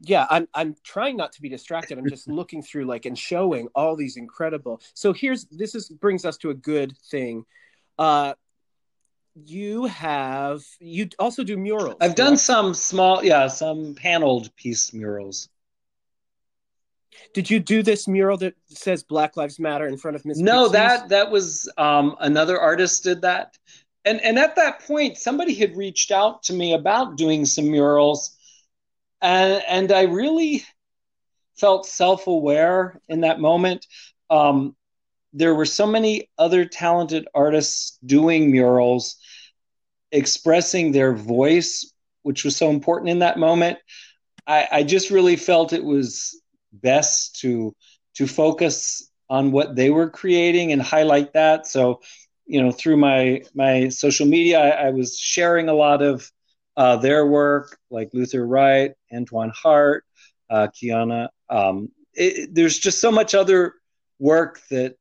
[0.00, 1.98] yeah, I'm I'm trying not to be distracted.
[1.98, 4.80] I'm just looking through like and showing all these incredible.
[4.94, 7.44] So here's this is brings us to a good thing.
[7.98, 8.34] Uh,
[9.46, 11.96] you have you also do murals.
[12.00, 12.40] I've done correct?
[12.42, 15.48] some small, yeah, some paneled piece murals.
[17.34, 20.38] Did you do this mural that says Black Lives Matter in front of Miss?
[20.38, 20.72] No, Pixies?
[20.72, 23.56] that that was um, another artist did that,
[24.04, 28.36] and and at that point, somebody had reached out to me about doing some murals,
[29.20, 30.64] and and I really
[31.56, 33.86] felt self aware in that moment.
[34.28, 34.74] Um,
[35.32, 39.16] there were so many other talented artists doing murals,
[40.12, 41.92] expressing their voice,
[42.22, 43.78] which was so important in that moment.
[44.46, 46.40] I, I just really felt it was
[46.72, 47.74] best to
[48.14, 51.66] to focus on what they were creating and highlight that.
[51.66, 52.00] So,
[52.46, 56.30] you know, through my my social media, I, I was sharing a lot of
[56.76, 60.04] uh, their work, like Luther Wright, Antoine Hart,
[60.48, 61.28] uh, Kiana.
[61.48, 63.74] Um, it, there's just so much other
[64.18, 64.96] work that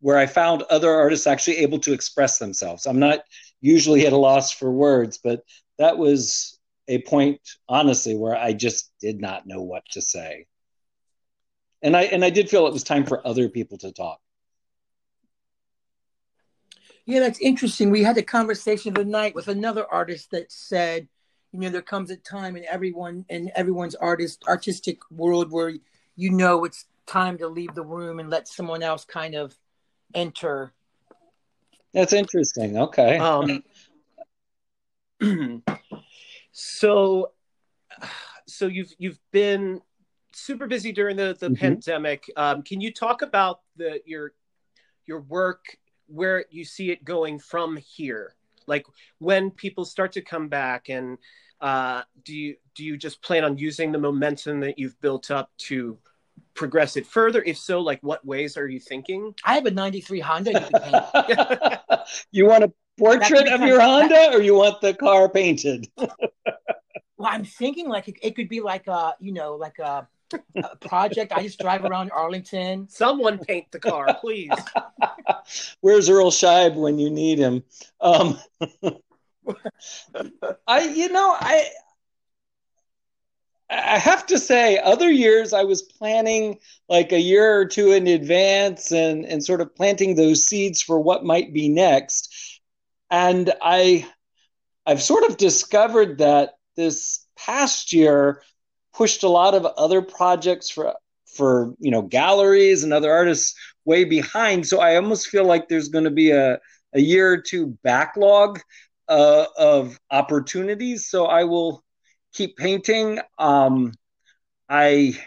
[0.00, 2.86] where I found other artists actually able to express themselves.
[2.86, 3.20] I'm not
[3.60, 5.42] usually at a loss for words, but
[5.78, 10.46] that was a point, honestly, where I just did not know what to say.
[11.82, 14.20] And I and I did feel it was time for other people to talk.
[17.06, 17.90] Yeah, that's interesting.
[17.90, 21.08] We had a conversation the night with another artist that said,
[21.52, 25.72] you know, there comes a time in everyone in everyone's artist artistic world where
[26.16, 29.56] you know it's time to leave the room and let someone else kind of
[30.14, 30.72] enter.
[31.92, 32.78] That's interesting.
[32.78, 33.18] Okay.
[33.18, 33.62] Um,
[36.52, 37.32] so,
[38.46, 39.80] so you've you've been
[40.32, 41.58] super busy during the the Mhm.
[41.58, 42.30] pandemic.
[42.36, 44.32] Um, can you talk about the your
[45.06, 45.64] your work
[46.06, 48.34] where you see it going from here?
[48.66, 48.86] Like
[49.18, 51.18] when people start to come back, and
[51.60, 55.50] uh, do you do you just plan on using the momentum that you've built up
[55.58, 55.98] to
[56.54, 57.42] progress it further?
[57.42, 59.34] If so, like what ways are you thinking?
[59.44, 61.79] I have a 93 Honda you can paint.
[62.30, 65.88] you want a portrait of your kind of- Honda, or you want the car painted?
[67.20, 70.08] Well, I'm thinking like it, it could be like a, you know, like a,
[70.56, 71.32] a project.
[71.32, 72.88] I just drive around Arlington.
[72.88, 74.50] Someone paint the car, please.
[75.82, 77.62] Where's Earl Scheib when you need him?
[78.00, 78.38] Um,
[80.66, 81.68] I, you know, I,
[83.70, 88.08] I have to say, other years I was planning like a year or two in
[88.08, 92.60] advance and and sort of planting those seeds for what might be next.
[93.10, 94.06] And I,
[94.86, 98.42] I've sort of discovered that this past year
[98.92, 100.94] pushed a lot of other projects for
[101.26, 103.54] for you know galleries and other artists
[103.84, 104.66] way behind.
[104.66, 106.58] So I almost feel like there's going to be a
[106.92, 108.60] a year or two backlog
[109.08, 111.08] uh, of opportunities.
[111.08, 111.84] So I will
[112.32, 113.20] keep painting.
[113.38, 113.92] Um,
[114.68, 115.18] I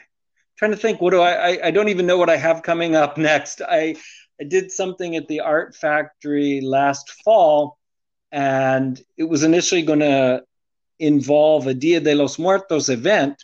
[0.57, 1.01] trying to think.
[1.01, 1.59] What do I, I?
[1.65, 3.61] I don't even know what I have coming up next.
[3.61, 3.95] I
[4.39, 7.77] I did something at the Art Factory last fall,
[8.31, 10.43] and it was initially going to
[10.99, 13.43] involve a Dia de los Muertos event,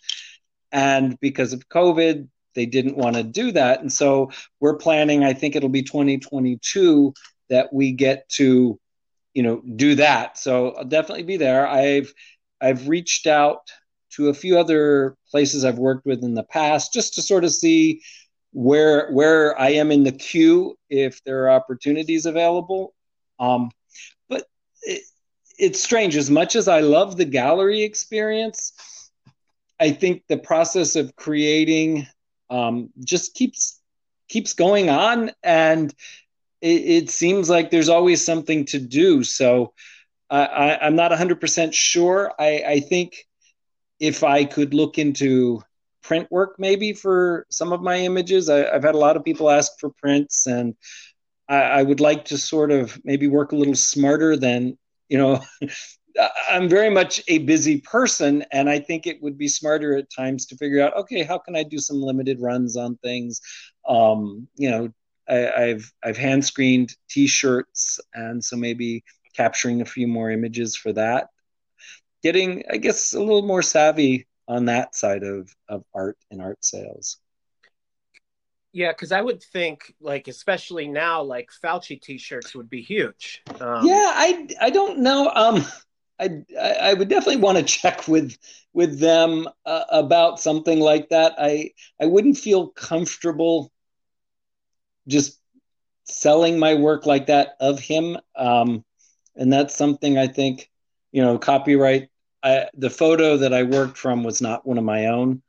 [0.71, 5.23] and because of COVID, they didn't want to do that, and so we're planning.
[5.23, 7.13] I think it'll be 2022
[7.49, 8.79] that we get to,
[9.33, 10.37] you know, do that.
[10.37, 11.67] So I'll definitely be there.
[11.67, 12.13] I've
[12.61, 13.71] I've reached out
[14.11, 17.51] to a few other places I've worked with in the past just to sort of
[17.51, 18.01] see
[18.51, 22.93] where where I am in the queue if there are opportunities available.
[23.39, 23.71] Um,
[24.27, 24.45] but
[24.81, 25.03] it,
[25.57, 26.15] it's strange.
[26.15, 28.73] As much as I love the gallery experience,
[29.79, 32.07] I think the process of creating
[32.49, 33.79] um, just keeps
[34.27, 35.93] keeps going on, and
[36.61, 39.23] it, it, seems like there's always something to do.
[39.23, 39.73] So
[40.29, 42.31] I, I'm not 100% sure.
[42.39, 43.25] I, I think
[43.99, 45.61] if I could look into
[46.01, 48.49] print work maybe for some of my images.
[48.49, 50.75] I, have had a lot of people ask for prints, and
[51.47, 54.77] I, I, would like to sort of maybe work a little smarter than
[55.07, 55.39] you know.
[56.49, 60.47] I'm very much a busy person, and I think it would be smarter at times
[60.47, 63.39] to figure out, okay, how can I do some limited runs on things?
[63.87, 64.89] Um, you know,
[65.29, 69.03] I, have I've hand screened T-shirts, and so maybe
[69.35, 71.29] capturing a few more images for that.
[72.23, 76.63] Getting, I guess, a little more savvy on that side of, of art and art
[76.65, 77.17] sales.
[78.71, 83.41] Yeah, because I would think, like, especially now, like Fauci T-shirts would be huge.
[83.59, 85.31] Um, yeah, I I don't know.
[85.33, 85.65] Um,
[86.19, 88.37] I I would definitely want to check with
[88.73, 91.33] with them uh, about something like that.
[91.39, 93.71] I I wouldn't feel comfortable
[95.07, 95.39] just
[96.03, 98.17] selling my work like that of him.
[98.35, 98.83] Um,
[99.39, 100.69] and that's something I think,
[101.11, 102.09] you know, copyright.
[102.43, 105.41] I, the photo that I worked from was not one of my own,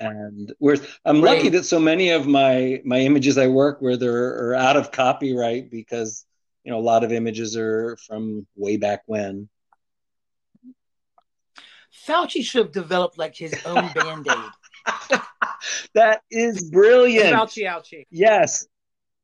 [0.00, 1.36] and where I'm right.
[1.36, 4.90] lucky that so many of my my images I work with are, are out of
[4.90, 6.24] copyright because
[6.64, 9.48] you know a lot of images are from way back when.
[12.06, 15.20] Fauci should have developed like his own band aid.
[15.94, 17.34] that is brilliant.
[17.34, 18.06] Fauci ouchie.
[18.10, 18.66] Yes,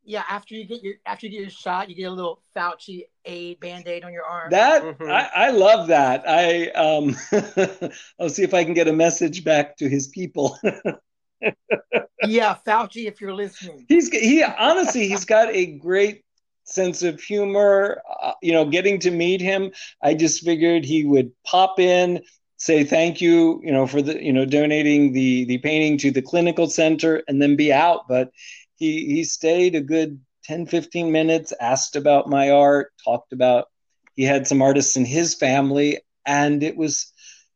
[0.06, 3.02] yeah, after you get your after you get your shot, you get a little Fauci
[3.24, 4.50] aid band aid on your arm.
[4.50, 5.10] That mm-hmm.
[5.10, 6.24] I, I, love that.
[6.26, 7.16] I um
[8.20, 10.58] I'll see if I can get a message back to his people.
[12.24, 16.22] yeah, Fauci, if you're listening, he's he honestly he's got a great
[16.62, 18.00] sense of humor.
[18.22, 22.22] Uh, you know, getting to meet him, I just figured he would pop in,
[22.58, 26.22] say thank you, you know, for the you know donating the the painting to the
[26.22, 28.06] clinical center, and then be out.
[28.08, 28.30] But
[28.76, 33.66] he he stayed a good 10 15 minutes asked about my art talked about
[34.14, 37.12] he had some artists in his family and it was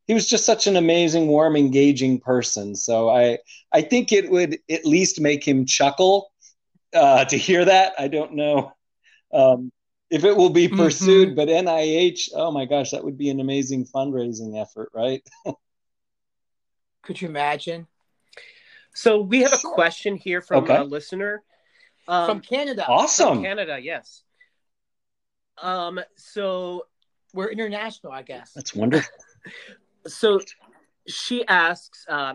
[0.06, 3.38] he was just such an amazing warm engaging person so i
[3.72, 6.32] i think it would at least make him chuckle
[6.94, 8.72] uh, to hear that i don't know
[9.32, 9.70] um,
[10.10, 10.76] if it will be mm-hmm.
[10.76, 11.36] pursued mm-hmm.
[11.36, 15.22] but nih oh my gosh that would be an amazing fundraising effort right
[17.02, 17.86] could you imagine
[18.94, 20.76] so we have a question here from okay.
[20.76, 21.42] a listener
[22.08, 22.86] um, from Canada.
[22.86, 23.78] Awesome, from Canada.
[23.80, 24.22] Yes.
[25.62, 26.00] Um.
[26.16, 26.86] So
[27.32, 28.52] we're international, I guess.
[28.52, 29.10] That's wonderful.
[30.06, 30.40] so
[31.06, 32.04] she asks.
[32.08, 32.34] Uh,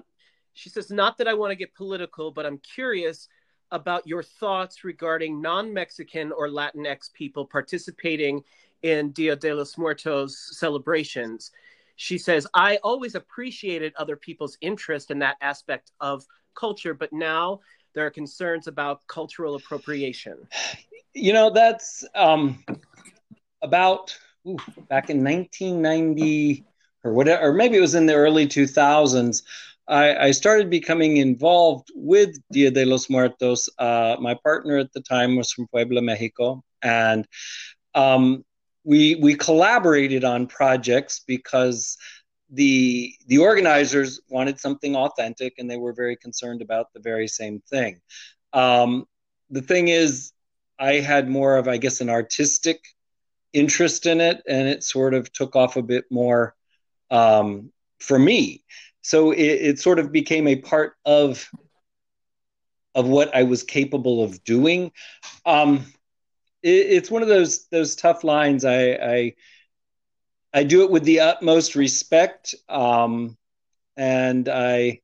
[0.53, 3.27] she says, "Not that I want to get political, but I'm curious."
[3.71, 8.43] About your thoughts regarding non Mexican or Latinx people participating
[8.83, 11.51] in Dia de los Muertos celebrations.
[11.95, 16.25] She says, I always appreciated other people's interest in that aspect of
[16.55, 17.59] culture, but now
[17.93, 20.37] there are concerns about cultural appropriation.
[21.13, 22.63] You know, that's um,
[23.61, 24.57] about ooh,
[24.89, 26.65] back in 1990
[27.03, 29.43] or whatever, or maybe it was in the early 2000s.
[29.87, 33.69] I, I started becoming involved with Dia de los Muertos.
[33.77, 37.27] Uh, my partner at the time was from Puebla, Mexico, and
[37.93, 38.43] um,
[38.83, 41.97] we we collaborated on projects because
[42.55, 47.61] the the organizers wanted something authentic and they were very concerned about the very same
[47.69, 48.01] thing.
[48.53, 49.05] Um,
[49.49, 50.31] the thing is
[50.79, 52.83] i had more of i guess an artistic
[53.53, 56.53] interest in it and it sort of took off a bit more
[57.09, 58.63] um, for me.
[59.01, 61.49] So it, it sort of became a part of
[62.93, 64.91] of what i was capable of doing.
[65.45, 65.85] Um,
[66.63, 69.33] it, it's one of those those tough lines i i
[70.55, 73.37] I do it with the utmost respect, um,
[73.97, 75.01] and I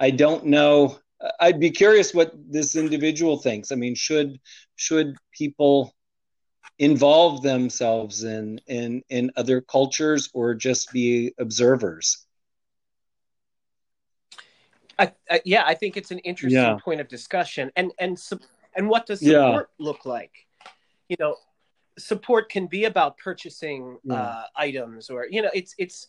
[0.00, 0.98] I don't know.
[1.38, 3.70] I'd be curious what this individual thinks.
[3.70, 4.40] I mean, should
[4.74, 5.94] should people
[6.80, 12.26] involve themselves in in in other cultures or just be observers?
[14.98, 16.78] I, I, yeah, I think it's an interesting yeah.
[16.84, 17.70] point of discussion.
[17.76, 18.20] And and
[18.74, 19.84] and what does support yeah.
[19.84, 20.32] look like?
[21.08, 21.36] You know,
[22.00, 24.14] support can be about purchasing yeah.
[24.14, 26.08] uh, items or you know it's it's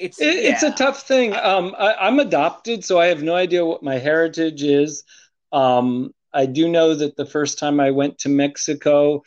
[0.00, 0.50] it's it, yeah.
[0.50, 1.34] it's a tough thing.
[1.34, 5.04] Um, I, am adopted so i have no idea what my heritage is.
[5.52, 9.22] Um, i do know that the first time i went to mexico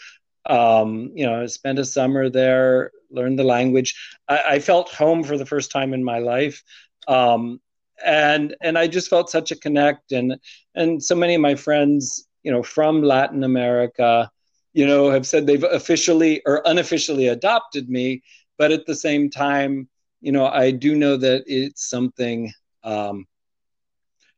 [0.45, 3.95] um, you know i spent a summer there learned the language.
[4.28, 6.63] I, I felt home for the first time in my life.
[7.07, 7.59] Um,
[8.05, 10.11] and and i just felt such a connect.
[10.11, 10.38] And
[10.76, 14.32] and so many of my friends you know from latin america
[14.74, 18.22] you know, have said they've officially or unofficially adopted me,
[18.57, 19.88] but at the same time,
[20.22, 22.51] you know, I do know that it's something,
[22.84, 23.26] um,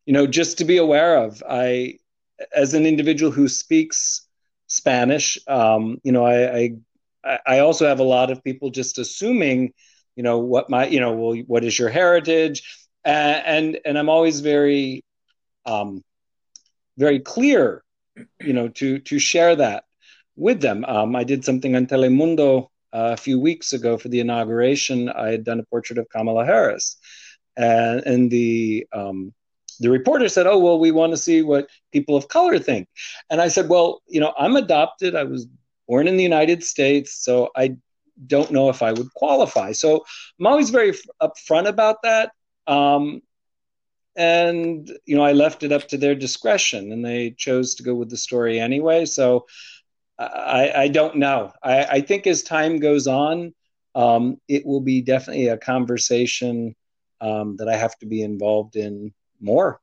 [0.05, 1.43] you know, just to be aware of.
[1.47, 1.97] I,
[2.55, 4.27] as an individual who speaks
[4.67, 6.77] Spanish, um, you know, I,
[7.23, 9.73] I, I also have a lot of people just assuming,
[10.15, 14.39] you know, what my, you know, well, what is your heritage, and and, I'm always
[14.39, 15.03] very,
[15.65, 16.03] um,
[16.97, 17.83] very clear,
[18.39, 19.83] you know, to to share that
[20.41, 20.83] with them.
[20.85, 22.63] Um, I did something on Telemundo
[22.93, 25.07] uh, a few weeks ago for the inauguration.
[25.07, 26.97] I had done a portrait of Kamala Harris,
[27.55, 29.33] and, and the um,
[29.79, 32.87] the reporter said, "Oh, well, we want to see what people of color think."
[33.29, 35.15] And I said, "Well, you know, I'm adopted.
[35.15, 35.47] I was
[35.87, 37.77] born in the United States, so I
[38.27, 39.71] don't know if I would qualify.
[39.71, 40.03] So
[40.39, 42.31] I'm always very upfront about that.
[42.67, 43.21] Um,
[44.15, 47.95] and you know, I left it up to their discretion, and they chose to go
[47.95, 49.05] with the story anyway.
[49.05, 49.45] So
[50.21, 51.51] I, I don't know.
[51.63, 53.53] I, I, think as time goes on,
[53.95, 56.75] um, it will be definitely a conversation
[57.19, 59.79] um, that I have to be involved in more.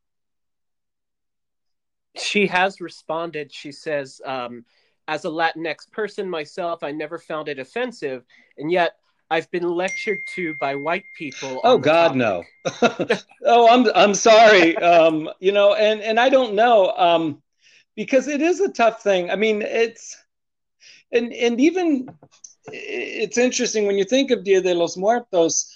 [2.16, 3.52] She has responded.
[3.52, 4.64] She says, um,
[5.06, 8.24] as a Latinx person myself, I never found it offensive,
[8.58, 8.96] and yet
[9.30, 11.60] I've been lectured to by white people.
[11.64, 12.44] Oh God, no!
[13.44, 14.76] oh, I'm I'm sorry.
[14.76, 17.42] um, you know, and and I don't know um,
[17.94, 19.30] because it is a tough thing.
[19.30, 20.16] I mean, it's
[21.12, 22.08] and and even
[22.72, 25.74] it's interesting when you think of Dia de los Muertos.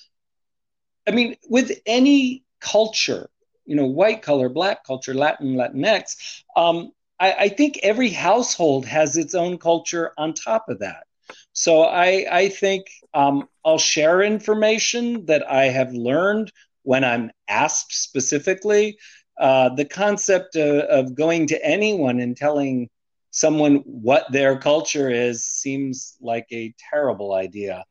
[1.07, 3.29] I mean, with any culture,
[3.65, 9.17] you know, white color, black culture, Latin, Latinx, um, I, I think every household has
[9.17, 11.05] its own culture on top of that.
[11.53, 18.03] So I, I think um, I'll share information that I have learned when I'm asked
[18.03, 18.99] specifically.
[19.39, 22.89] Uh, the concept of, of, going to anyone and telling
[23.33, 27.85] someone what their culture is seems like a terrible idea.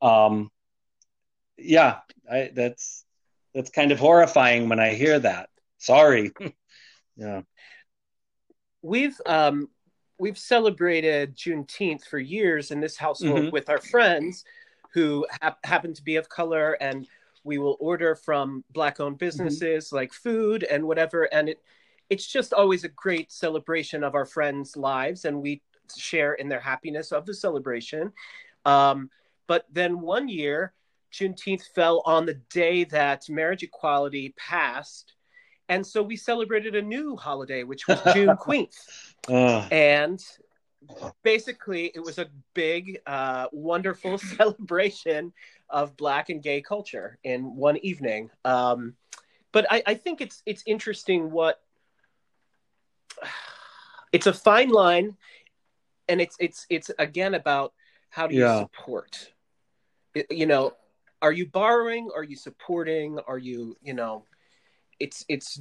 [0.00, 0.50] Um,
[1.58, 3.04] yeah, I, that's
[3.54, 5.48] that's kind of horrifying when I hear that.
[5.78, 6.30] Sorry.
[7.16, 7.40] yeah.
[8.82, 9.68] We've um,
[10.18, 13.50] we've celebrated Juneteenth for years in this household mm-hmm.
[13.50, 14.44] with our friends
[14.92, 17.06] who ha- happen to be of color, and
[17.44, 19.24] we will order from black-owned mm-hmm.
[19.24, 19.96] businesses mm-hmm.
[19.96, 21.62] like food and whatever, and it
[22.12, 25.62] it's just always a great celebration of our friends' lives, and we
[25.96, 28.12] share in their happiness of the celebration.
[28.66, 29.08] Um,
[29.46, 30.74] but then one year,
[31.10, 35.14] Juneteenth fell on the day that marriage equality passed.
[35.70, 39.14] And so we celebrated a new holiday, which was Juneteenth.
[39.30, 39.66] uh.
[39.72, 40.22] And
[41.22, 45.32] basically, it was a big, uh, wonderful celebration
[45.70, 48.28] of Black and gay culture in one evening.
[48.44, 48.96] Um,
[49.50, 51.62] but I, I think it's it's interesting what
[54.12, 55.16] it's a fine line
[56.08, 57.72] and it's it's it's again about
[58.10, 58.60] how do you yeah.
[58.60, 59.32] support
[60.30, 60.74] you know
[61.22, 64.24] are you borrowing are you supporting are you you know
[65.00, 65.60] it's it's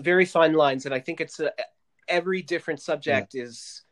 [0.00, 1.50] very fine lines and i think it's a,
[2.08, 3.44] every different subject yeah.
[3.44, 3.82] is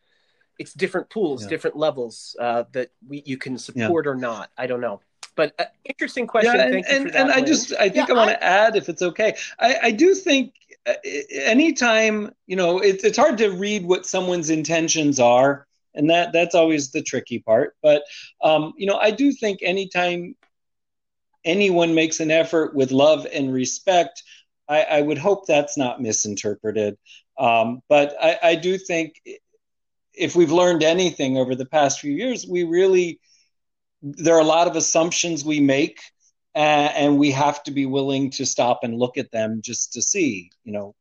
[0.59, 1.49] it's different pools yeah.
[1.49, 5.01] different levels uh, that we you can support or not i don't know
[5.35, 6.55] but uh, interesting question.
[6.55, 9.35] Yeah, and, and, and i just i think i want to add if it's okay
[9.59, 10.55] I, I do think
[10.87, 10.95] uh,
[11.33, 16.55] anytime you know it, it's hard to read what someone's intentions are and that that's
[16.55, 18.03] always the tricky part but
[18.43, 20.35] um, you know i do think anytime
[21.45, 24.23] anyone makes an effort with love and respect
[24.69, 26.97] i, I would hope that's not misinterpreted
[27.39, 29.15] um, but I, I do think
[30.15, 33.21] if we've learned anything over the past few years we really
[34.03, 36.01] there are a lot of assumptions we make
[36.55, 40.51] and we have to be willing to stop and look at them just to see
[40.65, 40.95] you know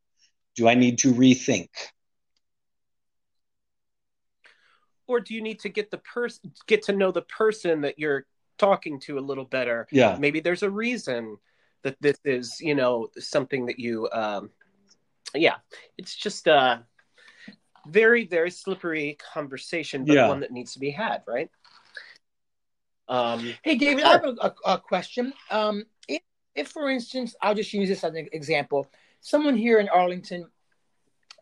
[0.55, 1.69] do i need to rethink?
[5.07, 8.25] Or do you need to get the person get to know the person that you're
[8.57, 9.85] talking to a little better?
[9.91, 10.15] Yeah.
[10.17, 11.37] Maybe there's a reason
[11.83, 14.49] that this is you know something that you um
[15.33, 15.55] yeah
[15.97, 16.83] it's just a
[17.87, 20.27] very very slippery conversation but yeah.
[20.27, 21.49] one that needs to be had right
[23.11, 25.33] um, hey, David, I have a, a, a question.
[25.49, 26.21] Um, if,
[26.55, 28.89] if, for instance, I'll just use this as an example,
[29.19, 30.47] someone here in Arlington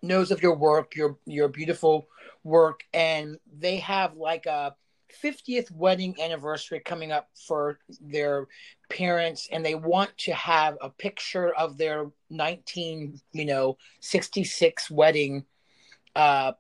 [0.02, 2.08] knows of your work, your your beautiful
[2.44, 4.76] work, and they have like a
[5.24, 8.48] 50th wedding anniversary coming up for their
[8.90, 15.46] parents and they want to have a picture of their 19 you know 66 wedding
[16.16, 16.52] uh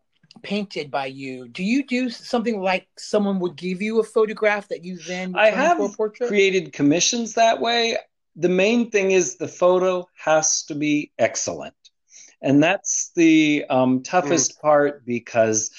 [0.43, 4.83] painted by you, do you do something like someone would give you a photograph that
[4.83, 5.79] you then I have
[6.17, 7.97] created commissions that way.
[8.35, 11.75] The main thing is the photo has to be excellent,
[12.41, 14.61] and that's the um, toughest mm.
[14.61, 15.71] part because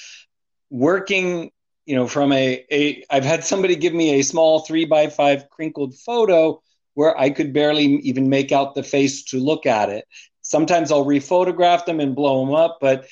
[0.69, 1.51] working,
[1.85, 5.49] you know, from a, a I've had somebody give me a small three by five
[5.49, 6.61] crinkled photo
[6.93, 10.05] where I could barely even make out the face to look at it.
[10.41, 13.07] Sometimes I'll rephotograph them and blow them up, but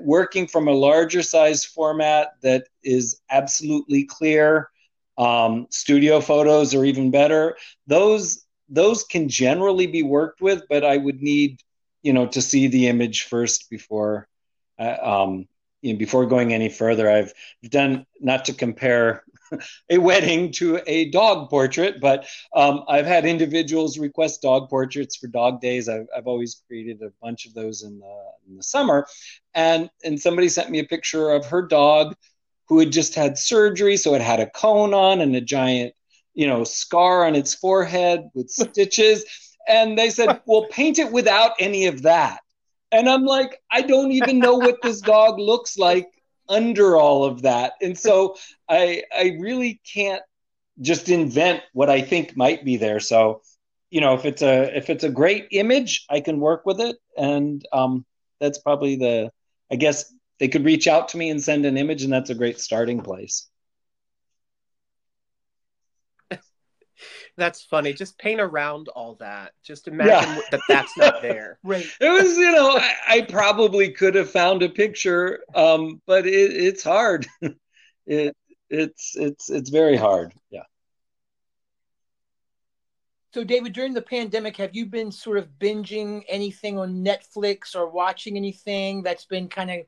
[0.00, 4.70] working from a larger size format that is absolutely clear
[5.18, 7.56] um, studio photos are even better.
[7.86, 11.60] Those those can generally be worked with but i would need
[12.02, 14.28] you know to see the image first before
[14.78, 15.46] uh, um,
[15.82, 17.10] you know, before going any further.
[17.10, 17.32] I've
[17.68, 19.22] done not to compare
[19.90, 25.26] a wedding to a dog portrait, but um, I've had individuals request dog portraits for
[25.28, 25.88] dog days.
[25.88, 29.06] I've, I've always created a bunch of those in the, in the summer.
[29.54, 32.14] And, and somebody sent me a picture of her dog
[32.68, 35.94] who had just had surgery, so it had a cone on and a giant,
[36.34, 39.24] you know, scar on its forehead with stitches.
[39.68, 42.40] And they said, "Well, paint it without any of that."
[42.92, 46.08] And I'm like, I don't even know what this dog looks like
[46.48, 47.74] under all of that.
[47.80, 48.36] And so
[48.68, 50.22] I I really can't
[50.80, 53.00] just invent what I think might be there.
[53.00, 53.42] So,
[53.90, 56.96] you know, if it's a if it's a great image, I can work with it.
[57.16, 58.04] And um,
[58.40, 59.30] that's probably the
[59.70, 62.34] I guess they could reach out to me and send an image, and that's a
[62.34, 63.48] great starting place.
[67.36, 67.92] That's funny.
[67.92, 69.52] Just paint around all that.
[69.62, 70.40] Just imagine yeah.
[70.50, 71.58] that that's not there.
[71.62, 71.86] right.
[72.00, 76.30] It was, you know, I, I, probably could have found a picture, um, but it,
[76.32, 77.26] it's hard.
[78.06, 78.34] it,
[78.70, 80.32] it's it's it's very hard.
[80.50, 80.62] Yeah.
[83.36, 87.86] So, David, during the pandemic, have you been sort of binging anything on Netflix or
[87.86, 89.78] watching anything that's been kind of,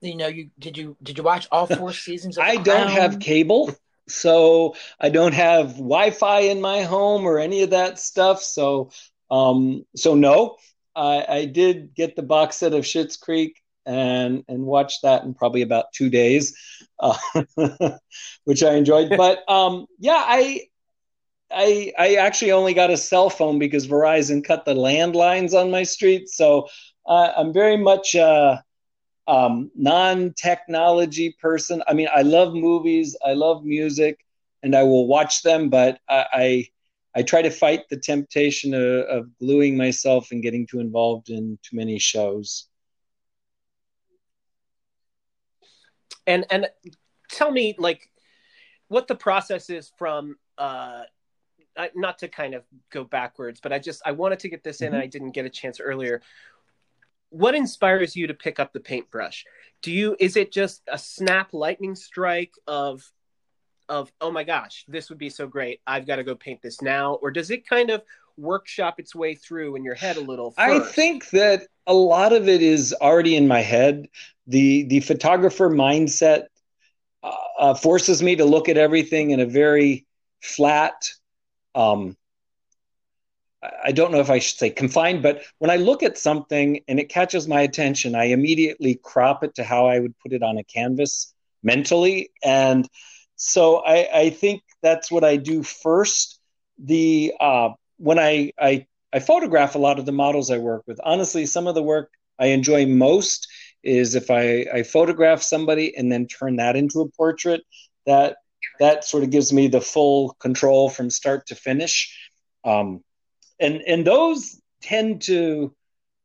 [0.00, 2.38] you know, you did you did you watch all four seasons?
[2.38, 3.70] I don't have cable,
[4.08, 8.42] so I don't have Wi-Fi in my home or any of that stuff.
[8.42, 8.90] So,
[9.30, 10.56] um, so no,
[10.94, 15.34] I, I did get the box set of Schitt's Creek and and watched that in
[15.34, 16.56] probably about two days,
[16.98, 17.16] uh,
[18.44, 19.10] which I enjoyed.
[19.16, 20.62] But um, yeah, I
[21.50, 25.82] I I actually only got a cell phone because Verizon cut the landlines on my
[25.82, 26.28] street.
[26.28, 26.68] So
[27.06, 28.62] uh, I'm very much a
[29.30, 31.84] um, non-technology person.
[31.86, 34.26] I mean, I love movies, I love music,
[34.64, 35.68] and I will watch them.
[35.70, 36.68] But I I,
[37.14, 41.58] I try to fight the temptation of, of gluing myself and getting too involved in
[41.62, 42.66] too many shows.
[46.26, 46.68] And and
[47.30, 48.10] tell me like
[48.88, 51.04] what the process is from uh
[51.94, 54.88] not to kind of go backwards, but I just I wanted to get this in
[54.88, 54.94] mm-hmm.
[54.94, 56.20] and I didn't get a chance earlier.
[57.30, 59.44] What inspires you to pick up the paintbrush?
[59.82, 63.02] Do you is it just a snap lightning strike of
[63.88, 65.80] of oh my gosh, this would be so great.
[65.86, 68.02] I've got to go paint this now or does it kind of
[68.36, 70.60] workshop its way through in your head a little first?
[70.60, 74.08] I think that a lot of it is already in my head.
[74.46, 76.46] The the photographer mindset
[77.22, 80.06] uh, uh, forces me to look at everything in a very
[80.40, 81.10] flat
[81.74, 82.16] um,
[83.62, 86.98] I don't know if I should say confined, but when I look at something and
[86.98, 90.56] it catches my attention, I immediately crop it to how I would put it on
[90.56, 92.30] a canvas mentally.
[92.42, 92.88] And
[93.36, 96.38] so I, I think that's what I do first.
[96.78, 101.00] The uh, when I, I I photograph a lot of the models I work with.
[101.04, 103.48] Honestly, some of the work I enjoy most
[103.82, 107.62] is if I, I photograph somebody and then turn that into a portrait.
[108.06, 108.36] That
[108.78, 112.16] that sort of gives me the full control from start to finish.
[112.64, 113.02] Um,
[113.60, 115.74] and and those tend to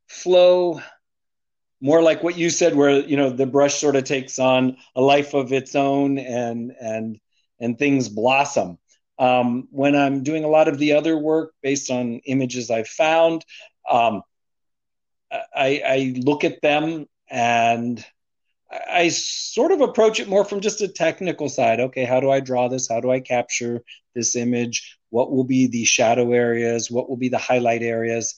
[0.07, 0.81] flow
[1.81, 5.01] more like what you said, where you know the brush sort of takes on a
[5.01, 7.19] life of its own and and
[7.59, 8.77] and things blossom.
[9.17, 13.45] Um, when I'm doing a lot of the other work based on images I've found,
[13.89, 14.23] um,
[15.31, 18.03] I, I look at them and
[18.71, 21.79] I sort of approach it more from just a technical side.
[21.79, 22.89] Okay, how do I draw this?
[22.89, 23.83] How do I capture
[24.13, 24.97] this image?
[25.15, 26.91] What will be the shadow areas?
[26.91, 28.37] What will be the highlight areas?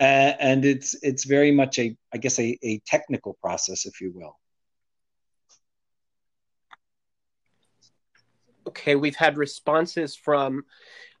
[0.00, 4.10] Uh, and it's it's very much a I guess a, a technical process, if you
[4.12, 4.36] will.
[8.66, 10.64] Okay, we've had responses from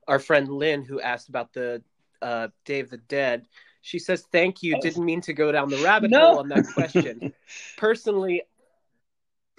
[0.08, 1.80] our friend Lynn who asked about the
[2.20, 3.46] uh, Day of the Dead.
[3.82, 4.80] She says, "Thank you.
[4.80, 6.30] Didn't mean to go down the rabbit no.
[6.30, 7.32] hole on that question.
[7.76, 8.42] personally,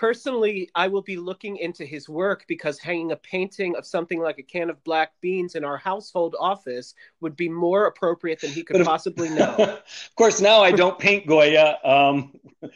[0.04, 4.38] personally, I will be looking into his work because hanging a painting of something like
[4.38, 8.66] a can of black beans in our household office would be more appropriate than he
[8.66, 9.56] could possibly know.
[9.58, 11.78] of course, now I don't paint Goya.
[11.86, 12.34] Um,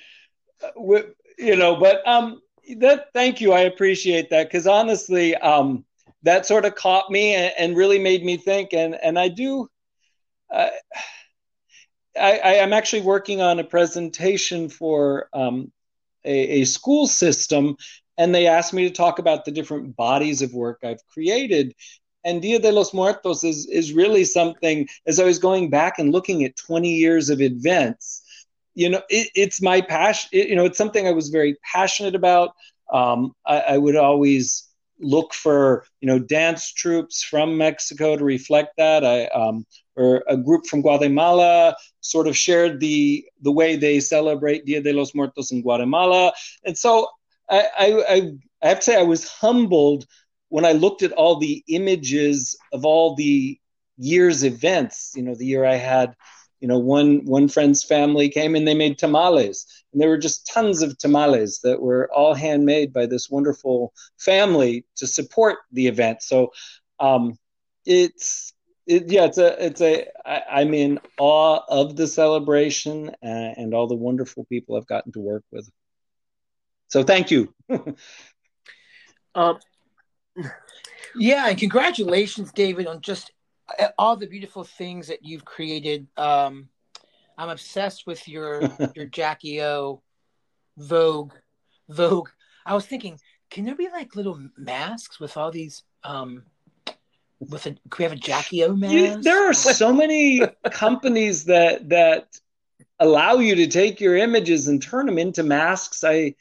[1.38, 2.42] you know, but um,
[2.78, 3.08] that.
[3.14, 3.52] Thank you.
[3.52, 5.84] I appreciate that because honestly, um,
[6.24, 8.72] that sort of caught me and, and, really made me think.
[8.72, 9.68] And and I do.
[10.50, 10.70] Uh,
[12.18, 15.74] I, am actually working on a presentation for um,
[16.28, 17.76] a, a, school system,
[18.18, 21.74] and they asked me to talk about the different bodies of work I've created.
[22.26, 26.12] And Dia de los Muertos is, is really something, as I was going back and
[26.12, 28.24] looking at 20 years of events,
[28.76, 32.16] you know, it, it's my passion, it, you know, it's something I was very passionate
[32.16, 32.52] about.
[32.92, 34.68] Um, I, I would always
[35.00, 39.06] look for you know dance troupes from Mexico to reflect that.
[39.06, 39.66] I um,
[39.98, 44.94] or a group from Guatemala sort of shared the the way they celebrate Dia de
[44.94, 46.34] los Muertos in Guatemala,
[46.64, 47.10] and so
[47.50, 48.32] I, I,
[48.62, 50.06] I have to say I was humbled
[50.50, 53.60] when I looked at all the images of all the
[53.98, 55.14] year's events.
[55.16, 56.16] You know, the year I had
[56.60, 60.48] you know, one one friend's family came and they made tamales, and there were just
[60.48, 66.24] tons of tamales that were all handmade by this wonderful family to support the event.
[66.24, 66.52] So,
[67.00, 67.38] um,
[67.86, 68.54] it's
[68.88, 73.74] it, yeah, it's a it's a I, I'm in awe of the celebration and, and
[73.74, 75.70] all the wonderful people I've gotten to work with.
[76.88, 77.54] So, thank you.
[79.36, 79.60] um,
[81.16, 83.32] yeah, and congratulations, David, on just
[83.98, 86.08] all the beautiful things that you've created.
[86.16, 86.70] Um,
[87.38, 90.02] I'm obsessed with your your Jackie O
[90.78, 91.34] Vogue
[91.90, 92.30] Vogue.
[92.66, 93.20] I was thinking,
[93.50, 96.44] can there be like little masks with all these um
[97.40, 99.22] with a can we have a Jackie O mask?
[99.22, 102.28] There are so many companies that that
[103.00, 106.04] allow you to take your images and turn them into masks.
[106.04, 106.36] I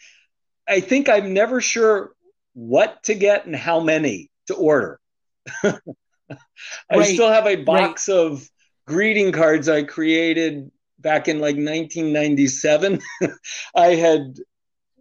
[0.68, 2.12] I think I'm never sure
[2.54, 5.00] what to get and how many to order.
[5.62, 5.78] I
[6.90, 7.14] right.
[7.14, 8.16] still have a box right.
[8.16, 8.50] of
[8.86, 13.00] greeting cards I created back in like 1997.
[13.74, 14.38] I had,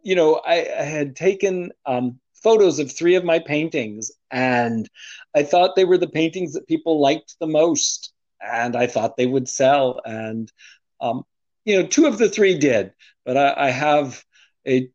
[0.03, 4.89] you know, I, I had taken um, photos of three of my paintings, and
[5.33, 8.11] I thought they were the paintings that people liked the most,
[8.41, 10.01] and I thought they would sell.
[10.03, 10.51] And,
[10.99, 11.23] um,
[11.63, 12.91] you know, two of the three did,
[13.25, 14.23] but I, I have
[14.67, 14.89] a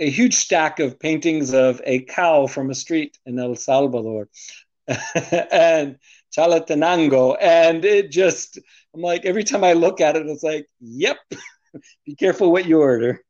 [0.00, 4.28] a huge stack of paintings of a cow from a street in El Salvador
[5.52, 5.98] and
[6.36, 7.36] Chalatenango.
[7.40, 8.58] And it just,
[8.92, 11.18] I'm like, every time I look at it, it's like, yep,
[12.06, 13.20] be careful what you order.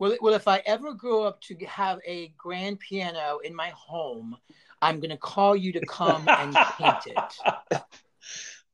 [0.00, 4.34] Well, well, if I ever grow up to have a grand piano in my home,
[4.80, 7.82] I'm going to call you to come and paint it.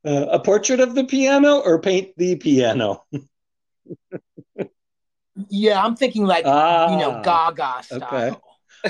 [0.05, 3.03] Uh, a portrait of the piano or paint the piano?
[5.49, 8.03] yeah, I'm thinking like, ah, you know, Gaga style.
[8.03, 8.37] Okay.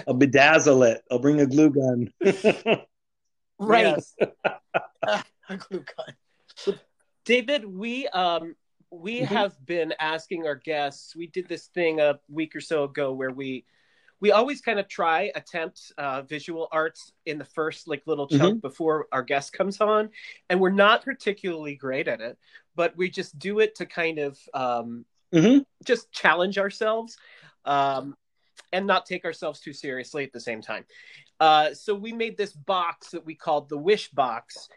[0.06, 1.02] I'll bedazzle it.
[1.10, 2.14] I'll bring a glue gun.
[3.58, 4.04] right.
[5.50, 6.78] a glue gun.
[7.26, 8.56] David, we um
[8.92, 9.34] we mm-hmm.
[9.34, 11.16] have been asking our guests.
[11.16, 13.66] We did this thing a week or so ago where we
[14.20, 18.42] we always kind of try attempt uh, visual arts in the first like little chunk
[18.42, 18.60] mm-hmm.
[18.60, 20.10] before our guest comes on,
[20.50, 22.38] and we're not particularly great at it,
[22.76, 25.60] but we just do it to kind of um, mm-hmm.
[25.86, 27.18] just challenge ourselves.
[27.66, 28.16] Um,
[28.74, 30.86] and not take ourselves too seriously at the same time.
[31.40, 34.68] Uh, so we made this box that we called the wish box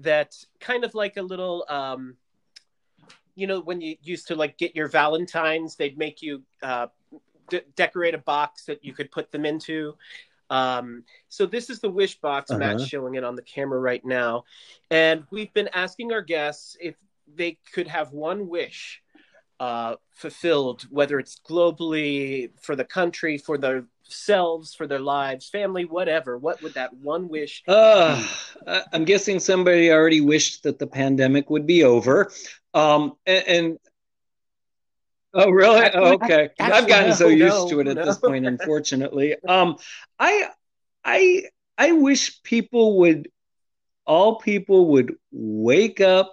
[0.00, 2.16] that kind of like a little um,
[3.38, 6.88] you know when you used to like get your valentines they'd make you uh,
[7.76, 9.94] decorate a box that you could put them into
[10.50, 12.58] um, so this is the wish box uh-huh.
[12.58, 14.44] matt's showing it on the camera right now
[14.90, 16.96] and we've been asking our guests if
[17.36, 19.02] they could have one wish
[19.60, 23.58] uh, fulfilled, whether it's globally for the country, for
[24.08, 26.38] themselves, for their lives, family, whatever.
[26.38, 27.62] What would that one wish?
[27.68, 28.26] Uh,
[28.92, 32.30] I'm guessing somebody already wished that the pandemic would be over.
[32.74, 33.78] Um, and, and
[35.34, 35.90] Oh, really?
[35.92, 36.48] Oh, okay.
[36.58, 38.06] Actually, I've gotten so used no, to it at no.
[38.06, 39.36] this point, unfortunately.
[39.46, 39.76] um,
[40.18, 40.48] I,
[41.04, 41.42] I,
[41.76, 43.28] I wish people would,
[44.06, 46.32] all people would wake up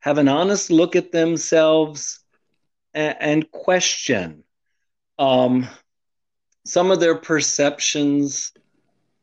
[0.00, 2.20] have an honest look at themselves
[2.94, 4.42] and, and question
[5.18, 5.68] um,
[6.68, 8.52] some of their perceptions.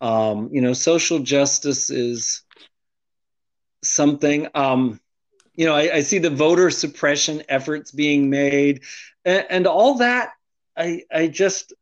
[0.01, 2.41] Um, you know, social justice is
[3.83, 4.47] something.
[4.55, 4.99] Um,
[5.55, 8.81] you know, I, I, see the voter suppression efforts being made,
[9.23, 10.31] and, and all that.
[10.75, 11.73] I, I just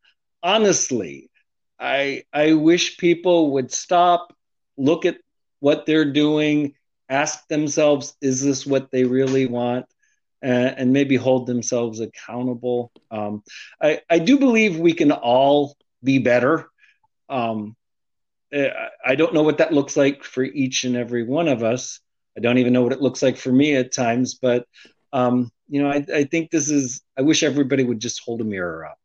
[0.44, 1.32] honestly,
[1.80, 4.36] I, I wish people would stop,
[4.78, 5.18] look at
[5.60, 6.76] what they're doing,
[7.10, 9.86] ask themselves, is this what they really want?
[10.44, 12.92] And, and maybe hold themselves accountable.
[13.10, 13.44] Um,
[13.82, 16.70] I, I do believe we can all be better.
[17.30, 17.78] Um,
[18.52, 18.70] eh,
[19.06, 22.02] I don't know what that looks like for each and every one of us.
[22.38, 24.68] I don't even know what it looks like for me at times, but
[25.14, 27.02] um, you know, I, I think this is.
[27.18, 28.98] I wish everybody would just hold a mirror up.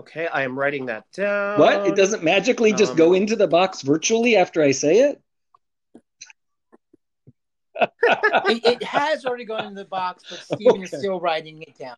[0.00, 1.60] Okay, I am writing that down.
[1.60, 1.86] What?
[1.86, 5.22] It doesn't magically just um, go into the box virtually after I say it?
[7.82, 10.82] It, it, has already gone into the box, but Stephen okay.
[10.82, 11.96] is still writing it down.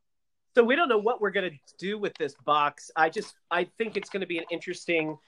[0.55, 2.91] So we don't know what we're going to do with this box.
[2.95, 5.19] I just I think it's going to be an interesting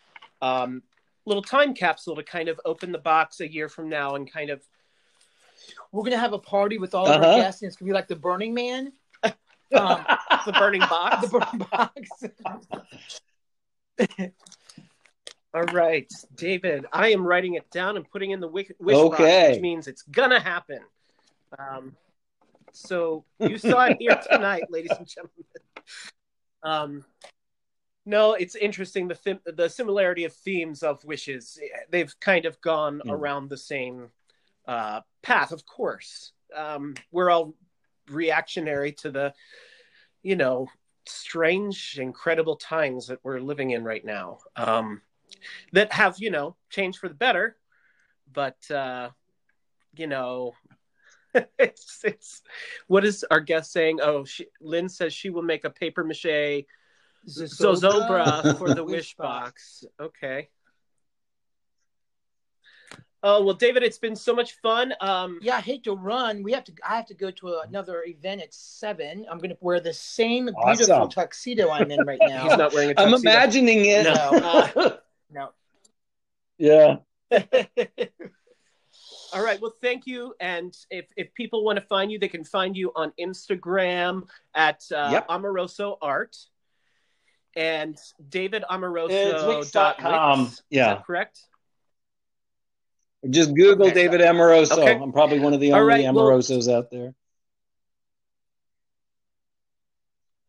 [0.40, 0.82] um,
[1.24, 4.50] little time capsule to kind of open the box a year from now and kind
[4.50, 4.62] of.
[5.90, 7.18] We're going to have a party with all uh-huh.
[7.18, 8.92] of our guests, and it's going to be like the Burning Man.
[9.74, 10.04] Um,
[10.46, 11.28] the burning box.
[11.32, 12.08] The burning box.
[15.56, 16.84] All right, David.
[16.92, 19.08] I am writing it down and putting in the wish, okay.
[19.08, 20.80] box, which means it's gonna happen.
[21.58, 21.96] Um,
[22.72, 25.44] so you saw it here tonight, ladies and gentlemen.
[26.62, 27.04] Um,
[28.04, 31.58] No, it's interesting the thim- the similarity of themes of wishes.
[31.88, 33.10] They've kind of gone Hmm.
[33.10, 34.10] around the same
[34.68, 35.52] uh, path.
[35.52, 37.54] Of course, um, we're all
[38.08, 39.32] reactionary to the,
[40.22, 40.68] you know,
[41.06, 44.40] strange, incredible times that we're living in right now.
[44.54, 45.00] Um,
[45.72, 47.56] that have you know changed for the better,
[48.32, 49.10] but uh,
[49.96, 50.52] you know.
[51.58, 52.42] it's, it's
[52.86, 53.98] what is our guest saying?
[54.02, 56.64] Oh, she, Lynn says she will make a paper mache
[57.28, 59.84] Zozobra for the wish box.
[60.00, 60.48] Okay.
[63.22, 64.94] Oh well, David, it's been so much fun.
[65.00, 66.42] Um, Yeah, I hate to run.
[66.42, 66.72] We have to.
[66.88, 69.26] I have to go to another event at seven.
[69.30, 72.48] I'm going to wear the same beautiful tuxedo I'm in right now.
[72.48, 74.04] he's not wearing a I'm imagining it.
[74.04, 74.12] No.
[74.76, 74.96] uh,
[75.30, 75.50] no.
[76.58, 76.96] yeah.
[79.34, 79.60] All right.
[79.60, 80.34] Well, thank you.
[80.40, 84.82] And if if people want to find you, they can find you on Instagram at
[84.94, 85.26] uh, Yep.
[85.28, 86.36] Amoroso Art
[87.56, 87.96] and
[88.28, 89.12] David Amoroso.
[89.12, 90.40] It's Wix dot dot com.
[90.44, 90.52] Wix.
[90.52, 90.94] Is Yeah.
[90.94, 91.40] that correct?
[93.28, 93.94] Just Google Okay.
[93.94, 94.80] David Amoroso.
[94.80, 94.94] Okay.
[94.94, 97.14] I'm probably one of the All only right, well- Amorosos out there.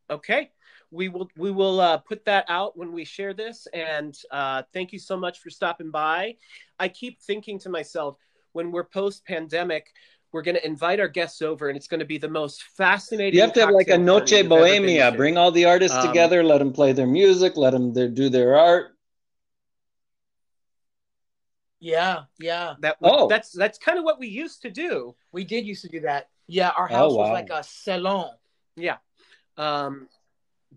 [0.10, 0.52] Okay.
[0.92, 3.68] We will we will uh, put that out when we share this.
[3.74, 6.38] And uh, thank you so much for stopping by.
[6.80, 8.18] I keep thinking to myself,
[8.54, 9.92] when we're post pandemic,
[10.32, 13.36] we're going to invite our guests over, and it's going to be the most fascinating.
[13.36, 15.12] You have to have like a Noche party you've ever been Bohemia.
[15.12, 18.58] Bring all the artists Um, together, let them play their music, let them do their
[18.58, 18.94] art.
[21.80, 22.76] Yeah, yeah.
[22.80, 22.98] that.
[23.02, 23.28] Oh.
[23.28, 25.16] That's that's kind of what we used to do.
[25.32, 26.30] We did used to do that.
[26.48, 28.32] Yeah, our Oh, house was like a salon.
[28.76, 28.98] Yeah.
[29.58, 30.08] Um,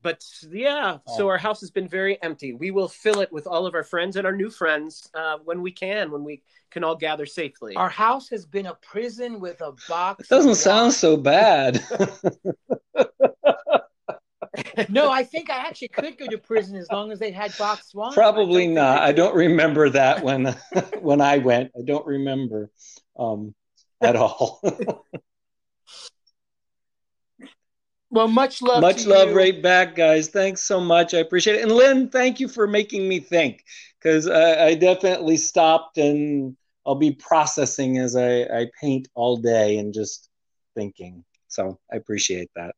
[0.03, 1.29] but yeah, so Oh.
[1.29, 2.53] our house has been very empty.
[2.53, 5.63] We will fill it with all of our friends and our new friends uh, when
[5.63, 7.75] we can, when we can all gather safely.
[7.77, 10.25] Our house has been a prison with a box.
[10.25, 11.83] It doesn't sound so bad.
[14.89, 17.95] No, I think I actually could go to prison as long as they had box
[17.95, 18.13] wine.
[18.13, 20.57] Probably I don't I don't remember that when
[21.01, 21.71] when I went.
[21.79, 22.71] I don't remember
[23.19, 23.55] um,
[24.01, 24.61] at all.
[28.11, 28.81] Well, much love.
[28.81, 29.37] much to love you.
[29.37, 30.29] right back, guys.
[30.29, 31.15] Thanks so much.
[31.15, 31.63] I appreciate it.
[31.63, 33.65] And Lynn, thank you for making me think
[33.99, 39.79] because I, I definitely stopped and I'll be processing as I, I paint all day
[39.79, 40.29] and just
[40.75, 41.25] thinking.
[41.49, 42.75] So I appreciate that.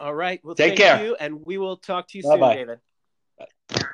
[0.00, 0.40] all right.
[0.44, 1.04] Well, Take thank care.
[1.04, 2.54] you, and we will talk to you Bye-bye.
[2.54, 2.78] soon, David.
[3.72, 3.88] Okay,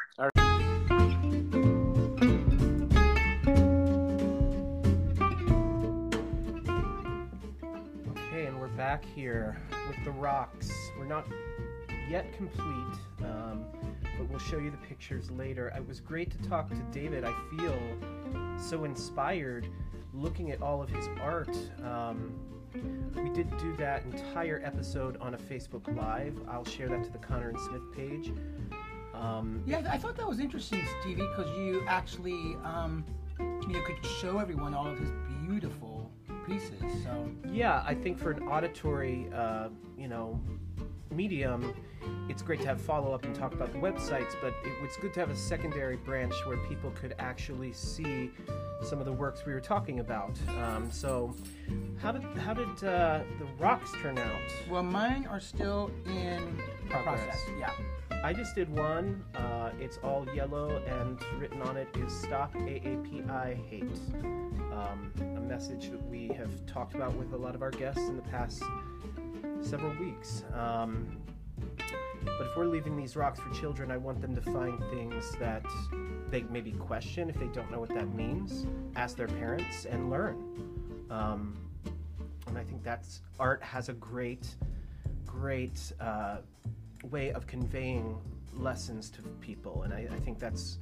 [8.95, 9.57] back here
[9.88, 10.70] with the rocks.
[10.97, 11.26] We're not
[12.09, 13.64] yet complete, um,
[14.16, 15.72] but we'll show you the pictures later.
[15.74, 17.24] It was great to talk to David.
[17.24, 17.76] I feel
[18.57, 19.66] so inspired
[20.12, 21.51] looking at all of his art.
[21.82, 22.34] Um,
[23.16, 26.38] we did do that entire episode on a Facebook Live.
[26.49, 28.32] I'll share that to the Conner and Smith page.
[29.12, 33.05] Um, Yeah, I thought that was interesting, Stevie, because you actually, um,
[33.40, 35.11] you could show everyone all of his
[35.45, 35.93] beautiful
[36.47, 36.80] pieces.
[37.03, 40.40] So Yeah, I think for an auditory, uh, you know,
[41.11, 41.74] medium,
[42.28, 45.14] it's great to have follow up and talk about the websites, but it, it's good
[45.14, 48.30] to have a secondary branch where people could actually see
[48.82, 50.36] some of the works we were talking about.
[50.62, 51.34] Um, so,
[52.01, 54.40] how did how did uh, the rocks turn out?
[54.70, 56.59] Well, mine are still in
[56.90, 57.24] Progress.
[57.24, 57.40] process.
[57.59, 57.70] Yeah.
[58.25, 59.22] I just did one.
[59.35, 64.01] Uh, it's all yellow, and written on it is "Stop AAPI Hate."
[64.72, 68.16] Um, a message that we have talked about with a lot of our guests in
[68.16, 68.62] the past
[69.61, 70.43] several weeks.
[70.55, 71.18] Um,
[72.25, 75.66] but if we're leaving these rocks for children, I want them to find things that
[76.31, 78.66] they maybe question if they don't know what that means.
[78.97, 81.07] Ask their parents and learn.
[81.11, 81.59] Um,
[82.47, 84.49] and I think that's art has a great,
[85.27, 85.93] great.
[86.01, 86.39] Uh,
[87.11, 88.16] way of conveying
[88.52, 90.78] lessons to people, and I, I think that's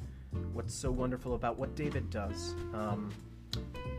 [0.53, 2.55] what's so wonderful about what David does.
[2.75, 3.11] Um,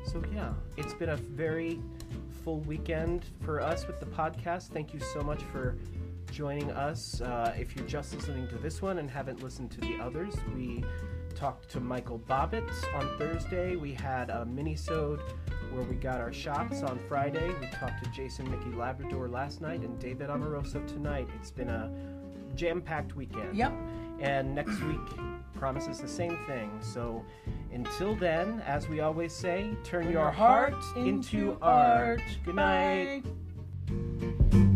[0.06, 1.80] so yeah, it's been a very
[2.44, 4.70] full weekend for us with the podcast.
[4.70, 5.78] Thank you so much for
[6.32, 7.22] joining us.
[7.22, 10.84] Uh, if you're just listening to this one and haven't listened to the others, we
[11.36, 13.76] talked to Michael Bobbitt on Thursday.
[13.76, 15.22] We had a mini-sode
[15.72, 17.52] where we got our shots on Friday.
[17.60, 21.28] We talked to Jason Mickey Labrador last night and David Amoroso tonight.
[21.40, 21.92] It's been a
[22.56, 23.56] jam-packed weekend.
[23.56, 23.74] Yep.
[24.20, 25.00] And next week
[25.54, 26.72] promises the same thing.
[26.82, 27.24] So
[27.72, 32.20] until then, as we always say, turn, your, your heart, heart, into, into art.
[32.20, 32.22] art.
[32.46, 33.24] Good night.
[34.52, 34.70] Bye.